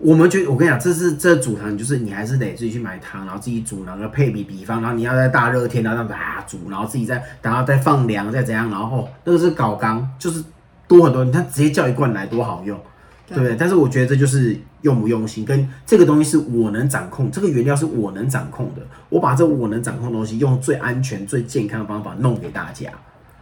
[0.00, 10.42] 我们觉得，我跟你讲，这是这煮汤，就是你还是得自己去买汤，然后自己煮，然后配比比方，然后你要在大热天，然后这样啊煮，然后自己再然后再放凉，再怎样，然后那个是搞缸，就是
[10.88, 11.22] 多很多。
[11.22, 12.80] 你看直接叫一罐来多好用，
[13.28, 13.54] 对不对？
[13.56, 22.90] 但是我觉得这就是用不用心，跟这个东西是我能掌控，这个原料是我能掌控的，我把这我能掌控的东西，用最安全、最健康的方法弄给大家。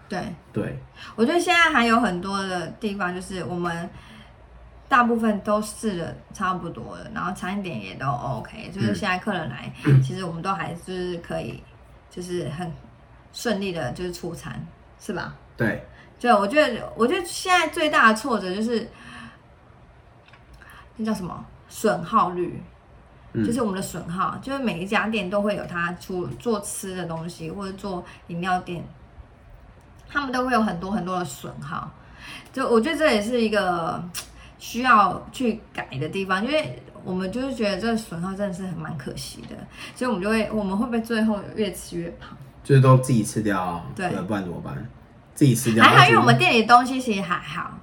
[0.09, 0.19] 对，
[0.53, 0.79] 对，
[1.15, 3.89] 我觉得现在还有很多的地方，就是我们
[4.89, 9.71] 大部分都试的差不多了，然后餐点也都 OK，就是现在客人来，
[10.03, 11.63] 其实我们都还是可以，
[12.11, 12.73] 就是很
[13.33, 14.65] 顺利的，就是出餐，
[14.99, 15.35] 是吧？
[15.57, 15.87] 对，
[16.19, 18.89] 对，我觉得，我觉得现在最大的挫折就是
[20.97, 21.45] 那叫什么？
[21.69, 22.63] 损耗率，
[23.35, 23.45] 嗯。
[23.45, 28.83] 就是我们的损耗，就是每一家店都会有它出做吃的东西，或者做饮料店，
[30.09, 31.93] 他们都会有很多很多的损耗。
[32.53, 34.03] 就我觉得这也是一个
[34.59, 39.57] 需要去改的地方，因为我们就是觉得这个损耗真的是很蛮可惜的，
[39.95, 42.37] 所以我们就会，我们会不会最后越吃越胖？
[42.65, 44.77] 就是都自己吃掉啊，对不然怎么办？
[45.35, 45.85] 自己吃掉。
[45.85, 47.79] 还好，因为我们店里的东西其实还好，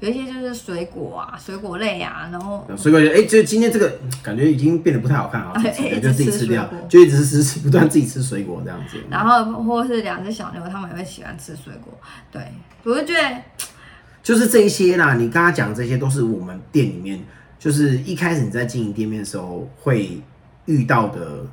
[0.00, 5.54] 有一些就是水果啊、水果类啊，然后水果类，哎、就今天这个嗯感觉已经变得不太好看啊，
[6.02, 8.98] 就自己吃掉就一直吃吃，不断自己吃水果这样子。
[9.08, 11.94] 然后或是两只小牛，他们也会喜欢吃水果。
[12.30, 12.42] 对，
[12.82, 13.36] 我就觉得
[14.26, 17.22] 就是这一些啦，你刚刚讲这些都是我们店里面，
[17.60, 20.20] 就是一开始你在经营店面的时候会
[20.64, 21.46] 遇到的。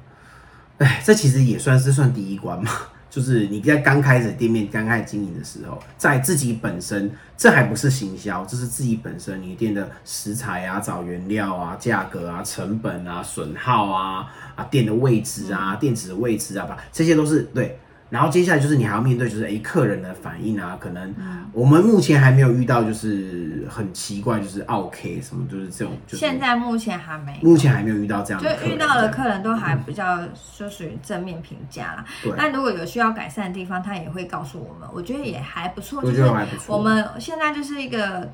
[0.80, 2.72] 哎，这其实也算是算第一关嘛，
[3.12, 17.78] 就是你在刚开始店面刚开始经营的时候，在自己本身，这还不是行销，这是自己本身你店的食材啊、找原料啊、价格啊、成本啊、损耗啊、啊店的位置啊、店址的位置啊，吧，这些都是对。
[18.14, 21.12] 然后接下来就是你还要面对，就是哎客人的反应啊，可能
[21.52, 27.40] 我们目前还没有遇到就是很奇怪，就是 OK 什么，就是这种，就是现在目前还没。
[27.42, 30.20] 目前还没有遇到这样就遇到的客人都还比较
[30.56, 36.00] 就属于正面评价啦，对但如果有需要改善的地方，他也会告诉我们，我觉得也还不错。
[36.04, 36.78] 我就是觉得还不错。
[36.78, 38.32] 我们现在就是一个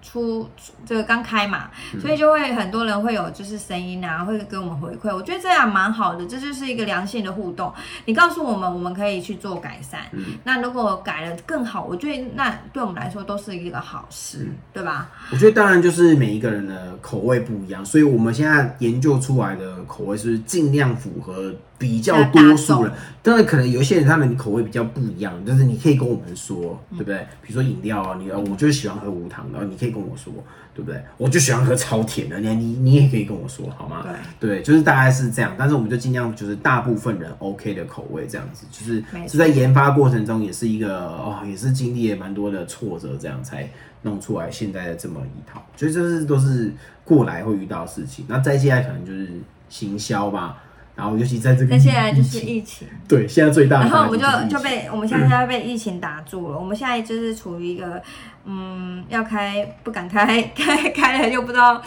[0.00, 0.48] 出
[0.86, 5.14] 这个刚开嘛，嗯所以就会很多人会有就是声音啊，会给我们回馈。
[5.14, 7.72] 我觉得这样蛮好的，这就是一个良性的互动。
[8.04, 10.00] 你告诉我们，我们可以去做改善。
[10.12, 15.10] 嗯那如果改了更好，我觉得那对我们来说都是一个好事，嗯对吧？
[15.32, 22.92] 我觉得当然就是每一个人的口味不一样，所以我们现在研究出来的口味是尽量符合比较多数人。
[23.22, 27.18] 当然，可能有一些人他们口味比较不一样，就是你可以跟我们说，对不对？
[27.42, 30.32] 比如说饮料啊，你呃我就是喜欢喝无糖的，你可以跟我说，
[30.74, 31.02] 对不对？
[31.18, 34.04] 我就喜欢喝超甜的，你你你也可以跟我说，好吗？
[34.40, 34.58] 对。
[34.58, 43.68] 对，就是大概是这样，但是我们就尽量就是大部分人 OK 的口味这样子，就是是在研发过程中也是一个哦，也是经历了蛮多的挫折，这样才
[44.02, 46.72] 弄出来现在的这么一套，所以这是都是
[47.04, 48.24] 过来会遇到的事情。
[48.26, 49.28] 那再接下来可能就是
[49.68, 50.56] 行销吧，
[50.98, 52.88] 然后尤其在这个那现在就是疫情。
[53.06, 58.02] 对现在最大的然后我们就就被我们现在被疫情打住了，我们现在就是处于一个
[58.44, 61.80] 嗯要开不敢开，开开了又不知道，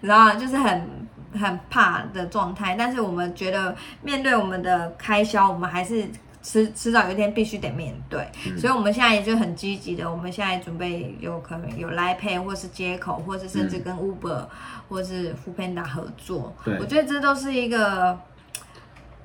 [0.00, 0.88] 你知道就是很
[1.32, 2.76] 很怕的状态。
[2.78, 6.06] 但是我们觉得面对我们的开销，我们还是。
[6.42, 14.46] 迟迟早有一天必须得面对，所以我们现在也就很积极的，我们现在准备有可能有 Line Pay 或是接口，或是甚至跟 Uber、
[14.88, 16.56] 或是 f o o Panda 合作。
[16.64, 18.18] 对我觉得这都是一个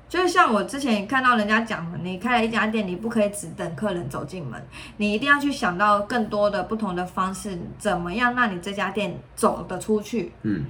[0.08, 4.64] 就是像我之前看到人家讲的，你开了一家店，你不可以只等客人走进门，
[4.98, 10.32] 你一定要去想到更多的不同的方式，怎么样让你这家店走得出去。
[10.42, 10.64] 嗯，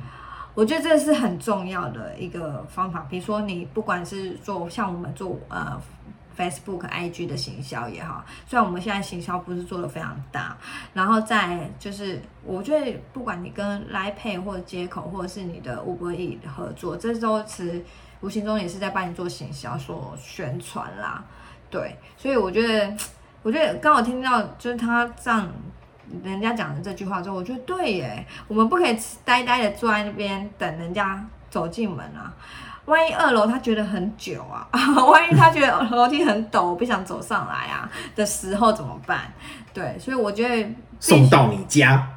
[0.54, 3.06] 我觉得这是很重要的一个方法。
[3.10, 5.78] 比如说，你不管是做像我们做呃
[6.36, 10.56] Facebook、IG 的行销也好，虽然我们现在行销不是做的非常大，
[10.94, 17.84] 然后再就是，我觉得不管你跟 Line Pay 或者接口，或者是你的 Uber E 合作，这都是
[18.20, 21.22] 无形中也是在帮你做行销、做宣传啦。
[21.70, 22.96] 对，所以我觉得，
[23.42, 25.48] 我觉得刚好听到就是他这样
[26.22, 32.32] 人家讲的这句话之后，我觉得对耶，我们不可以呆呆的坐在那边等人家走进门啊。
[32.86, 34.68] 万一二楼他觉得很久啊，
[35.10, 39.22] 万一他觉得楼梯很陡，不想走上来啊的时候怎么办？
[39.74, 42.08] 对，所以我觉得送到你家，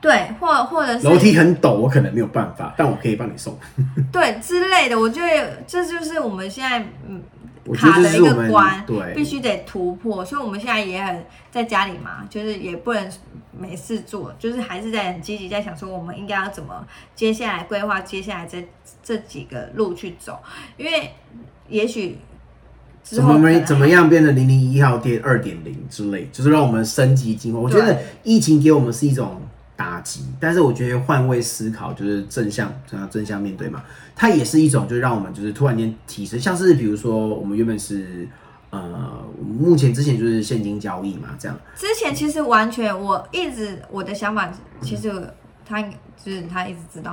[0.00, 3.58] 对，或或者是楼梯很陡，我可能没有办法，但我可以帮你送。
[4.12, 7.22] 对之类的，我觉得这就是我们现在嗯
[7.74, 10.24] 卡的一个关，对必须得突破。
[10.24, 13.12] 所以我们现在也很在家里嘛，就是也不能
[13.58, 18.62] 没事做，就是还是在很积极在想说，我们应该要怎么接下来规划接下来这
[19.02, 20.38] 这几个路去走，
[20.76, 21.10] 因为
[21.68, 22.18] 也许
[23.02, 27.58] 之怎么后可能没怎么样变成零零一号店二点零之类，就是让我们升级进化。
[27.58, 29.40] 我觉得疫情给我们是一种
[29.76, 33.84] 打击，但是我觉得换位思考就是正向，正正向面对嘛，
[34.14, 38.26] 它也是一种就让我们就是突然间提升，像是比如说我们原本是
[38.70, 45.12] 呃目前之前就是现金交易嘛，这样之前其实完全，我一直我的想法，其实
[45.64, 47.12] 他就是他一直知道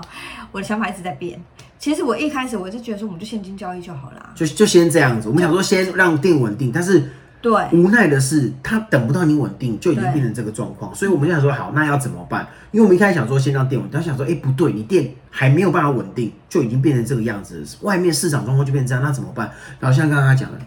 [0.51, 1.39] 我的想法一直在变。
[1.77, 4.31] 其实我一开始我就觉得说，我们就现金交易就好啦。
[4.33, 5.27] 就就先这样子。
[5.27, 7.09] 我们想说先让店稳定，但是
[7.43, 10.95] 对，无奈的是，他等不到你稳定，就已经变成这个状况。
[10.95, 12.47] 所以我们现在说，好，那要怎么办？
[12.71, 19.51] 因为我们一开始想说先让店稳定，但想说，哎、不对，你店还没有办法稳定，就已经变成这个样子，外面市场状况就变成这样，那怎么办？
[19.77, 20.57] 然后像刚刚他讲的，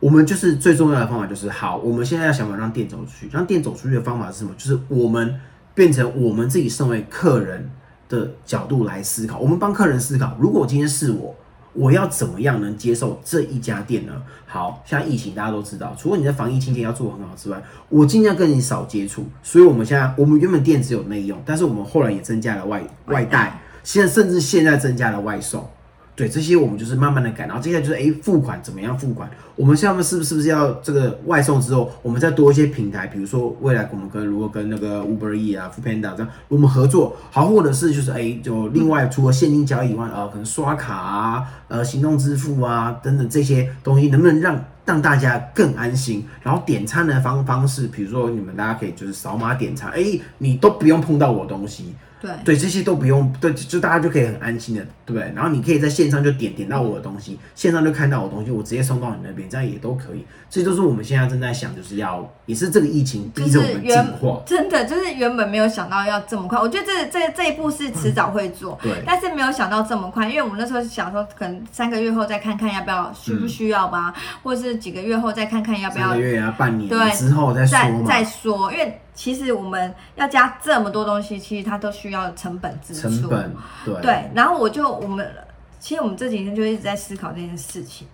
[0.00, 4.50] 我们就是最重要的方法就是，好，我们现在要想办法让店走出去，让店走出去的方法是什么？
[4.58, 5.38] 就是我们
[5.72, 7.70] 变成我们自己身为客人
[8.08, 11.32] 的角度来思考，我们帮客人思考，如果今天是我。
[11.74, 14.12] 我要怎么样能接受这一家店呢？
[14.46, 19.26] 好现在疫情大家都知道，除了你的防疫清洁要做很好之外，我尽量跟你少接触。
[19.42, 25.68] 所以我们现在我们原本店只有内用，但是我们后来也增加了外外带，现在甚至现在增加了外送。
[26.16, 29.28] 对这些我们就是慢慢的改，然后接下来就是哎付款怎么样付款？
[29.56, 46.24] 我们下面是不是不是要这个外送之后，我们再多一些平台，比如说未来我们跟如果跟那个 Uber E 啊、f o o Panda 这样我们合作，好，或者是就是哎就另外除了现金交易以外，呃可能刷卡啊、呃行动支付啊等等这些东西，能不能让让大家更安心？
[46.42, 51.92] 然后点餐的方方式，比如说你们大家可以就是扫码点餐，哎你都不用碰到我东西。
[52.24, 55.30] 对，对，这些都不用，对，就大家就可以很安心的，对不对？
[55.36, 60.24] 然后你可以在线上就点点到我的东西，线上就看到我的东西，我直接送到你那边，这样也都可以。
[60.48, 64.40] 这就是我们现在正在想，就是要，也是这个疫情逼着我们进原化。
[64.46, 77.78] 真的就是原本没有想到要这么快，我觉得这这这一步是迟早会做， 对但是没有想到这么快，因为我们那时候想说，可能三个月后再看看要不要需不需要吧，或者是几个月后再看看要不要三个月啊，半年对之后再说。
[78.06, 83.08] 再说，因为其实我们要加这么多东西，其实它都需要成本支出。
[83.08, 85.32] 成本对对，然后我就我们
[85.78, 88.08] 其实我们这几天就一直在思考这件事情，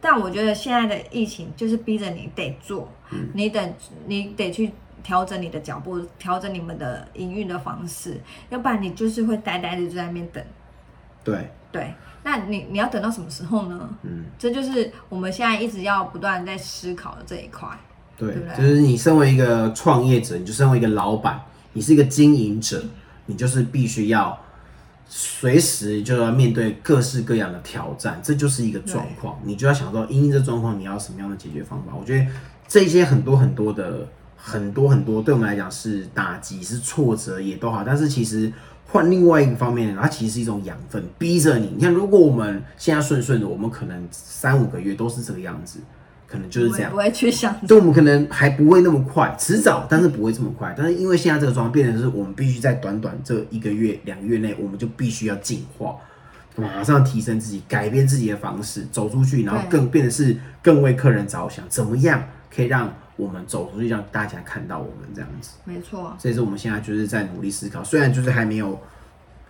[0.00, 3.74] 但我觉得现在的疫情就是逼着你得做，嗯你得
[4.06, 4.70] 你得去
[5.02, 10.44] 调整你的脚步，调整你们的营运的方式，要不然你就是会呆呆的就在那边等。
[11.24, 13.88] 对，对，那你你要等到什么时候呢？
[14.02, 17.68] 嗯，这就是我们现在一直要不断在思考的这一块。
[18.16, 21.40] 对对，对就是你身为一个创业者，你就身为一个老板，
[21.72, 22.82] 你是一个经营者，
[23.26, 24.38] 你就是必须要
[25.08, 31.92] 随时就要面对各式各样的挑战，这就是一个状况，你就要想说，因应这状况，你要什么样的解决方法？
[31.98, 32.26] 我觉得
[32.66, 38.52] 这些很多很多的很多很多，对我们来讲是打击、是挫折也都好，但是其实。
[38.88, 41.72] 换另外一个方面，它其实是一种养分，逼着你。
[41.76, 45.80] 你看，如果我们现在顺顺的，我们可能三五个月都是这个样子，
[46.26, 46.96] 可能就是这样不。
[46.96, 47.54] 会去想。
[47.66, 50.74] 对，我们可能还不会那么快，迟早，但是不会这么快。
[50.76, 55.96] 但是因为现在这个状况变成是我们必须在短短这一个月、两个月内，我们就必须要进化，
[56.56, 62.22] 马上提升自己，改变自己的方式，走出去，然后更变得是更为客人着想，怎么样
[62.54, 65.50] 可以让我们走出去，让大家看到我们这样子。
[65.64, 68.78] 没错，这也是我们现在就是在努力思考，虽然就是还没有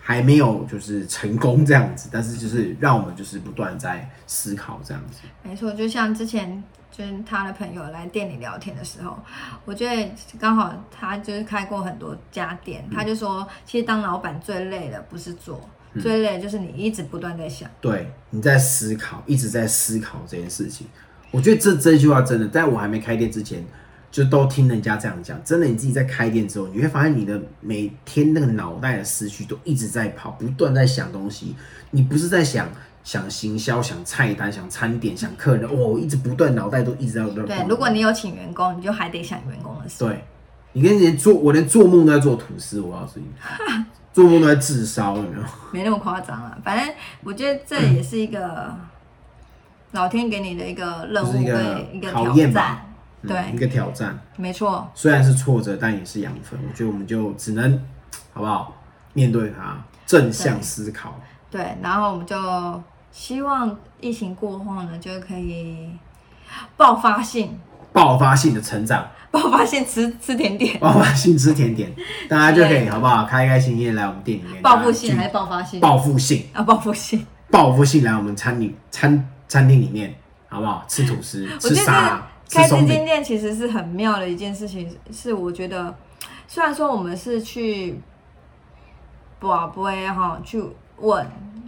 [0.09, 5.23] 还没有就是成功这样子，但是就是让我们就是不断在思考这样子。
[5.43, 9.19] 没错，就像之前就是他的朋友来店里聊天的时候，
[9.65, 15.61] 我觉得刚好他就是开过很多家店，他就说，其实当老板最累的不是做，
[16.01, 17.69] 最累的就是你一直不断在想。
[17.81, 20.87] 对，你在思考，一直在思考这件事情。
[21.33, 23.67] 我觉得这这句话真的，在我还没开店之前，
[24.17, 25.39] 就都听人家这样讲。
[25.45, 31.55] 真的，你自己在开店之后，你会发现你的每天那个脑袋的思绪都一直在跑，不断在想东西。
[31.91, 32.67] 你不是在想
[33.05, 39.99] 想行销、想菜单、想餐点、想客人，哦，一直不断脑袋都一直在在对，如果你有请员工，你就还得想员工的事。
[39.99, 40.25] 对，
[40.73, 43.27] 你跟人做我连做梦都在做吐司，我告诉你，
[44.15, 45.43] 做梦都在自烧，有没有？
[45.73, 46.57] 没那么夸张啊。
[46.65, 48.75] 反正我觉得这也是一个
[49.93, 52.86] 老天给你的一个任务就是一个跟一个考挑战
[53.27, 53.49] 验吧。
[53.51, 54.19] 嗯一对，个挑战。
[54.37, 56.59] 没错，虽然是挫折，但也是养分。
[56.69, 57.81] 我觉得我们就只能，
[58.33, 58.73] 好不好？
[59.13, 61.19] 面对它，正向思考。
[61.51, 65.91] 对，然后我们就希望疫情过后呢，就可以
[66.77, 67.59] 爆发性、
[67.93, 71.91] 爆发性的成长，爆发性吃吃甜点，爆发性吃甜点，
[72.29, 73.25] 大家就可以好不好？
[73.25, 75.81] 开开心心地来我们店里面，报复性还是爆发性？
[75.81, 77.27] 报复性，啊，报复性。
[77.51, 80.15] 报复性来我们餐饮餐餐厅里面
[80.49, 80.85] 好不好？
[80.89, 82.77] 吃吐司，吃沙拉，吃开这。
[82.87, 85.95] 间店其实是很妙的一件事情，是我觉得
[86.47, 88.01] 虽然说我们是去
[89.39, 90.63] 宝贝哈去
[90.99, 91.27] 问，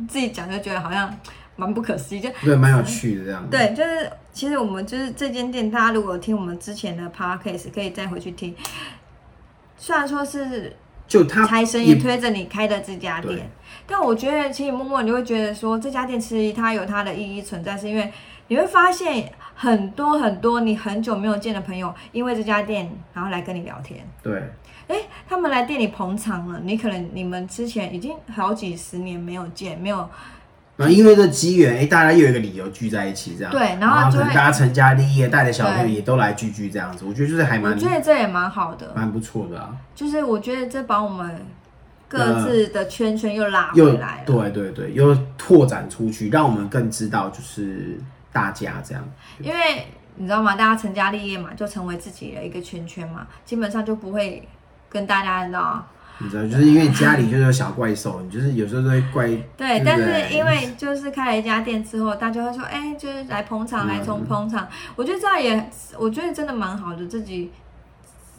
[0.09, 1.15] 自己讲就觉得好像
[1.57, 8.55] 蛮不可思议，就对，蛮有趣的这样。，对，就是其实我们就是这间店，大家如果听我们之前的 podcast，可以再回去听。
[9.77, 10.77] 虽然说是
[11.07, 13.51] 就他财神爷推着你开的这家店，
[13.87, 18.13] 但我觉得其实默默你会觉得说这家店其实它有它的意义存在，是因为
[18.49, 24.07] 你会发现很多很多你很久没有见的朋友，因为这家店然后来跟你聊天。
[24.23, 24.41] 对
[24.87, 24.97] 哎，
[25.29, 30.09] 他们来店里捧场了，你可能你们之前已经好几十年没有见，没有
[30.77, 33.53] 然后因为这机缘，哎，大家又有一个理由聚在一起，这样。
[33.53, 38.93] 对然后就会可能大家成家立业，带着小朋友也都来聚聚这样子，我觉得就是还蛮我觉得这也蛮好的。
[38.95, 39.75] 蛮不错的啊。
[39.93, 41.45] 就是我觉得这把我们
[42.07, 44.23] 各自的圈圈又拉又回来了。
[44.25, 47.99] 对对对，又拓展出去，让我们更知道就是
[48.33, 49.05] 大家这样。
[49.41, 50.55] 因为你知道吗？
[50.57, 54.47] 大家成家立业嘛，就成为自己的一个圈圈嘛，基本上就不会
[54.89, 55.87] 跟大家你知道。
[56.21, 59.29] 你知道，就是因为家里就是有小怪兽，你就是有时候都会怪。
[59.57, 64.67] 对，但是因为就是开了一家店之后，大家会说，哎、就是来捧场，嗯来从捧场。
[64.97, 67.07] 我觉得这样也，我觉得真的蛮好的。
[67.07, 67.53] 自己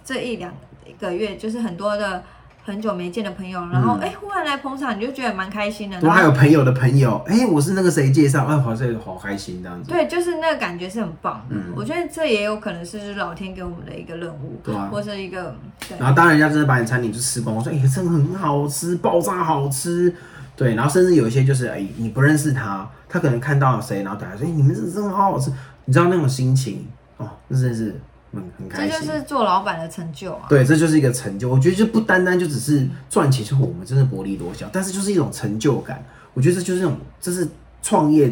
[0.04, 0.54] 这一两
[1.00, 2.22] 个月，就是很多的
[2.70, 6.00] 很久没见的朋友，然后哎、忽然来捧场，你就觉得蛮开心的。
[6.00, 9.90] 都然后还有朋友的朋友，哎、我是那个谁介绍，哎，好像好开心这样子。
[9.90, 11.56] 对，就是那个感觉是很棒的。
[11.56, 15.56] 嗯我觉得这也有可能是老天给我们的一个任务，对啊或是一个
[15.88, 20.14] 对然后当人家真的把你餐点就吃光，我说哎、真的很好吃，爆炸好吃。
[20.56, 25.52] 对，然后甚至有一些就是哎、你不认识他，他可能看到了谁，然后打来说，哎、你们这真的好好吃，
[25.86, 28.00] 你知道那种心情哦，那真的是
[28.32, 29.00] 很很这。
[29.00, 30.48] 就是做老板的成就啊。
[30.50, 31.50] 对，这就是一个成就。
[31.50, 36.04] 我觉得就不单单就只是赚钱，就是我们真的薄利多销，但是就是一种成就感。
[36.34, 37.48] 我觉得这就是那种，这是
[37.82, 38.32] 创业。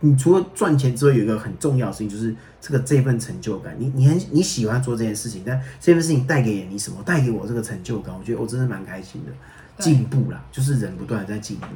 [0.00, 3.74] 你除了赚钱之外，有一个很重要的事情，就是这个这份成就感。
[3.78, 7.02] 你你很你喜欢做这件事情，但这份事情带给你什么？
[7.02, 9.32] 带给我这个成就感，我觉得我真的蛮开心的。
[9.78, 11.66] 对进步啦，就是人不断的在进步，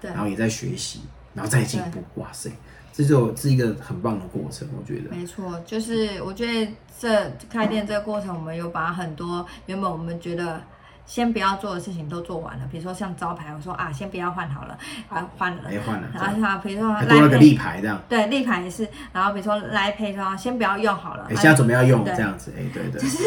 [0.00, 1.00] 对然后也在学习，
[1.34, 2.02] 然后再进步。
[2.20, 2.50] 哇塞，
[2.92, 5.10] 这就是一个很棒的过程，我觉得。
[5.10, 10.60] 没错，就是我觉得这开店这个过程，我们有把很多原本我们觉得
[11.06, 14.78] 先不要做的事情都做完了，比如说像招牌，我说啊，先不要换好了，
[15.08, 18.00] 啊换了，哎，换了，然后像比如说还多了个来立牌这样。
[18.08, 23.00] 对立牌也是，然后比如说来配说先不要用好了，哎，现在准备要用对这样子，哎，对对。
[23.00, 23.18] 就是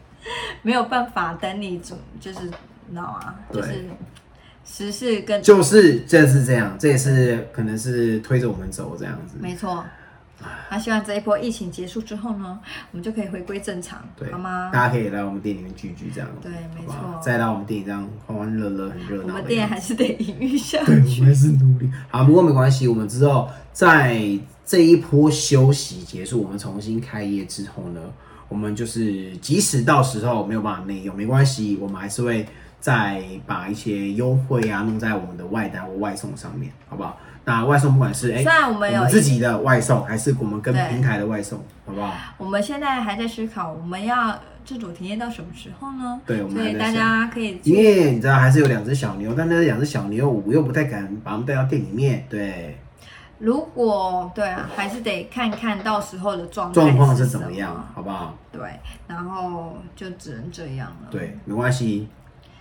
[0.62, 2.50] 没有办法等你准，就是你
[2.90, 3.34] 知道吗？
[3.52, 3.84] 对就是
[4.70, 9.36] 时事跟就是这是这样，这也是可能是推着我们走这样子。
[9.40, 9.84] 没错。
[10.70, 12.58] 那希望这一波疫情结束之后呢，
[12.92, 14.70] 我们就可以回归正常，对，好吗？
[14.72, 16.30] 大家可以来我们店里面聚聚这样。
[16.40, 19.34] 对没错再来我们店里这样欢欢乐乐、很热闹。
[19.34, 21.00] 我们店还是得营运下对，我。
[21.00, 21.90] 们还是努力。
[22.08, 24.18] 好，不过没关系，我们之后在
[24.64, 28.00] 这一波休息结束，我们重新开业之后呢，
[28.48, 32.46] 我们就是即使到时候没有办法内用，没关系，我们还是会
[32.80, 37.16] 再把一些优惠啊弄在我们的外单或外送上面，好不好？
[37.44, 42.12] 那外送不管是哎、虽然我们有自己的外送，还是我们跟平台的外送，好不好？
[42.36, 46.20] 我们现在还在思考，我们要自主体验到什么时候呢？
[46.26, 52.78] 对我们所以大家可以因为你知道还是有两只小牛，但那两只小牛我又不太敢把它们带到店里面，对，
[53.38, 58.36] 如果对啊，还是得看看到时候的状态状况是怎么样，好不好？
[58.52, 58.60] 对，
[59.08, 62.19] 然后就只能这样了。，对，没关系，没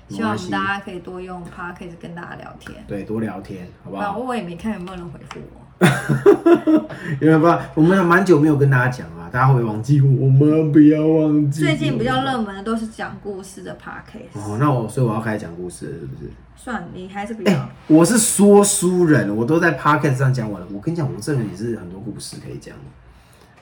[0.10, 2.84] 希望我，们大家可以多用 p o d c a s 跟大家聊天。
[2.88, 4.14] 对，多聊天，好不然好？
[4.14, 5.70] 后我也没看有没有人回复我。
[7.22, 7.46] 因为不，
[7.76, 10.26] 我们蛮久没有跟大家讲啊，大家会忘记我？
[10.26, 11.62] 我们不要忘记。
[11.62, 16.32] 最近比较热门的都是讲故事的 p o d c a s 哦，那我所以我要开始讲故事了，是不是？
[16.58, 17.70] 算了，你还是比哎、较。
[17.88, 20.68] 我是说书人，我都在 podcast 上讲完了。
[20.74, 22.84] 我跟你讲，我这人也是很多故事可以讲的，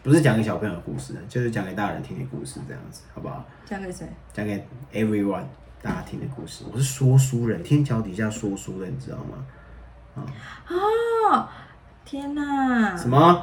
[0.01, 3.45] 不是讲给小朋友的故事，就是讲给大人听的故事，这样子，好不好？
[3.65, 4.07] 讲给谁？
[4.33, 5.43] 讲给 everyone
[5.87, 6.65] 大家听的故事。
[6.73, 9.45] 我是说书人，天桥底下说书的，你知道吗？
[10.15, 10.19] 啊
[10.67, 11.47] 哦，
[12.03, 12.97] 天哪！
[12.97, 13.41] 什么？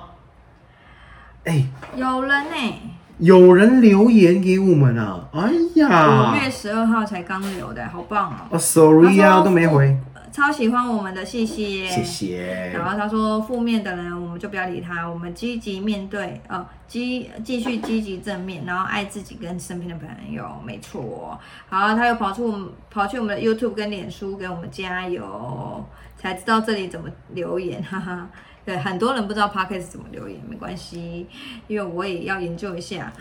[1.45, 1.66] 哎、
[1.97, 2.82] 有人呢、
[3.16, 5.26] 有人留言给我们啊！
[5.32, 8.36] 哎呀，五月十二号才刚留的，好棒哦！
[8.51, 9.97] 哦，sorry 啊，都没回，
[10.35, 11.87] 超喜欢我们的，谢谢。
[11.87, 12.72] 谢谢。
[12.74, 21.39] 然后他说，负面的人我们就不要理他，我们积极面对，呃，积继续积极正面，然后爱自己跟身边的朋友，没错。
[21.68, 25.85] 好，他又跑出我们跑去我们的 YouTube 跟脸书给我们加油，
[26.16, 28.28] 才知道这里怎么留言，哈哈。
[28.64, 31.28] 对，很多人不知道 Podcast 怎么留言，没关系，
[31.68, 33.12] 因为我也要研究一下。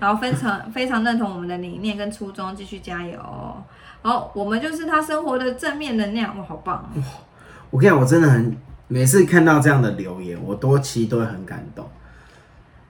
[0.00, 3.62] 然后非常非常认同我们的理念跟初衷，继续加油。
[4.06, 7.02] 好，我们就是他生活的正面能量，哇，好棒哇！
[7.70, 8.54] 我跟你讲，我真的很，
[8.86, 11.88] 每次看到这样的留言，我都其实都会很感动。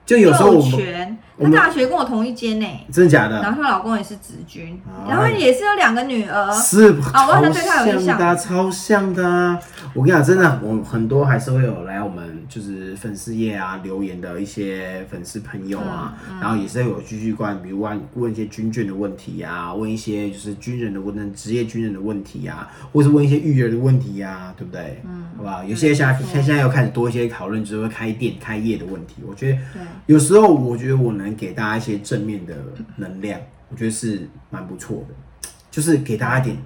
[0.05, 3.41] 就有时候我们全，我们她大学跟我同一间呢，真的假的？
[3.41, 6.51] 然后她老公也是子军哎，然后也是有两个女儿。
[6.53, 6.95] 是哦
[7.27, 9.59] 我好像对他有印象像的啊，超像的啊！
[9.93, 25.01] 我跟你讲，真的，我很多还是会有来我们就是粉丝页啊留言的一些粉丝朋友啊，嗯然后也是会有继续关，比如问问一些军眷的问题啊，问一些就是军人的问职业军人的问题啊，或是问一些育儿的问题啊，对不对？
[25.05, 25.63] 嗯，好不好？
[25.63, 29.15] 有些现在现在又开始多一些讨论，就是会开店开业的问题。
[29.27, 29.57] 我觉得，
[30.05, 32.55] 有时候我觉得我能能给大家一些正面的
[32.95, 36.57] 能量，我觉得是蛮不错的，就是给大家一点，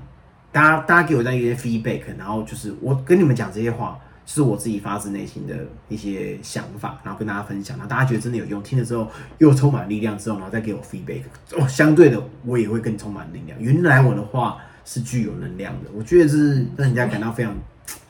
[0.52, 5.56] 大家大家给我这样一些 feedback，然后就是我跟你们讲这些话，是我自己发自内心的
[5.88, 9.08] 一些想法，然后跟大家分享，然后大家觉得真的有用，听了之后
[9.40, 11.24] 又充满力量之后，然后再给我 feedback，
[11.58, 13.60] 哦，相对的我也会更充满力量。
[13.60, 17.56] 原来我的话是具有能量的，我觉得这是让人家感到非常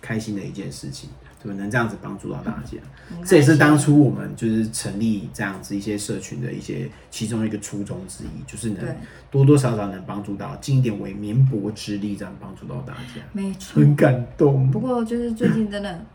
[0.01, 1.09] 开心的一件事情。
[1.41, 1.57] 对吧？
[1.57, 2.77] 能这样子帮助到大家，
[3.25, 8.95] 这也是当初我们就是成立这样子一些社群的一些其中一个初衷之一，就是能
[9.31, 13.81] 多多少少能帮助到，尽一点为绵薄之力，这样帮助到大家，没错。
[13.81, 14.69] 很感动。
[14.69, 16.05] 不过就是最近真的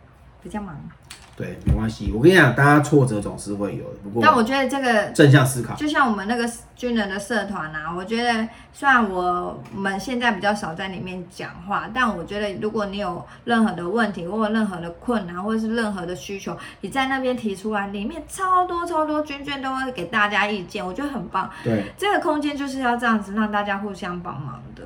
[0.43, 0.79] 比较忙，
[1.37, 21.51] 对，没关系，我跟你讲，大家挫折总是会有的，不过但我觉得这个正向思考，就像我们那个军人的社团啊，我觉得虽然我们现在比较少在里面讲话，但我觉得如果你有任何的问题，或者任何的困难，或者是任何的需求，你在那边提出来，里面超多超多军眷都会给大家意见，我觉得很棒。
[21.65, 21.93] 对。
[21.99, 24.83] 这个空间就是要这样子，让大家互相帮忙的，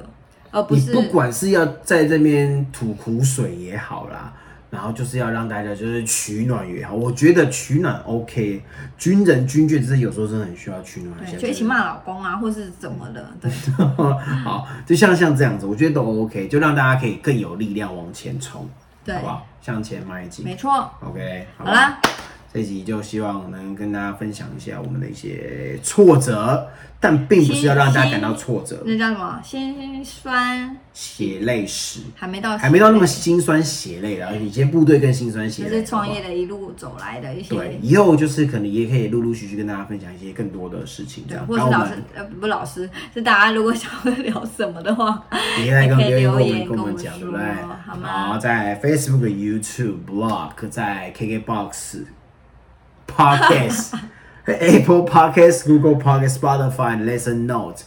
[0.51, 4.33] 而不是你不管是要在这边吐苦水也好啦，
[4.71, 8.63] 然后就是要让大家就是取暖也好，我觉得取暖 OK，
[8.97, 13.51] 军人军眷就是有时候真的很需要取暖一下，对，就一起骂老公啊，或是怎么的， 对，
[14.45, 18.69] 好，就像像这样子，我觉得都 OK，就让大家可以更有力量往前冲，
[19.05, 19.15] 对。
[19.17, 19.47] 好不好？
[19.61, 20.45] 向前迈进。
[20.45, 20.91] 没错。
[21.05, 22.01] ，OK，好好啦，
[22.53, 26.67] 这集就希望能跟大家分享一下我们的一些挫折，
[26.99, 29.41] 但并不是要让大家感到挫折，那叫什么？
[29.45, 32.01] 心酸血泪史。
[32.15, 35.71] 还没到，还没到那么心酸血泪啦，以前部队更心酸血泪。
[35.71, 37.55] 就是创业的一路走来的一些。
[37.55, 41.47] 对，以后就是可能也可以陆陆续续跟大家分享一些更多的事情，这样。
[41.47, 45.63] 或是老师呃不是老师，是大家如果想要聊什么的话， 可
[46.03, 47.47] 以留言跟我们讲，对不说对？
[47.87, 52.05] 好吗好，在 Facebook、YouTube、Blog，在 KKBox、
[53.09, 53.99] Podcast、
[54.47, 57.83] Apple Podcast、Google Podcast、Spotify、Lesson Notes、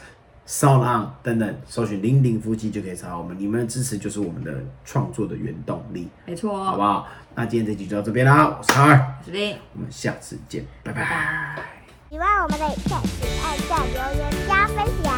[0.47, 3.37] Sound On 等等，搜寻“零零夫妻”就可以找到我们。
[3.39, 4.53] 你们的支持就是我们的
[4.83, 7.07] 创作的原动力，没错，好不好？
[7.35, 11.01] 那今天这集就到这边啦，我是二，我是林，我们下次见，拜拜。
[11.01, 11.63] 拜拜。
[12.09, 15.13] 喜欢我们的影片，请按赞、留言、加分享，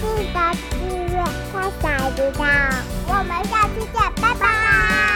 [0.00, 0.02] 记
[0.32, 0.38] 得
[0.70, 2.40] 订阅，开小铃铛。
[3.08, 5.13] 我们下期见，拜拜。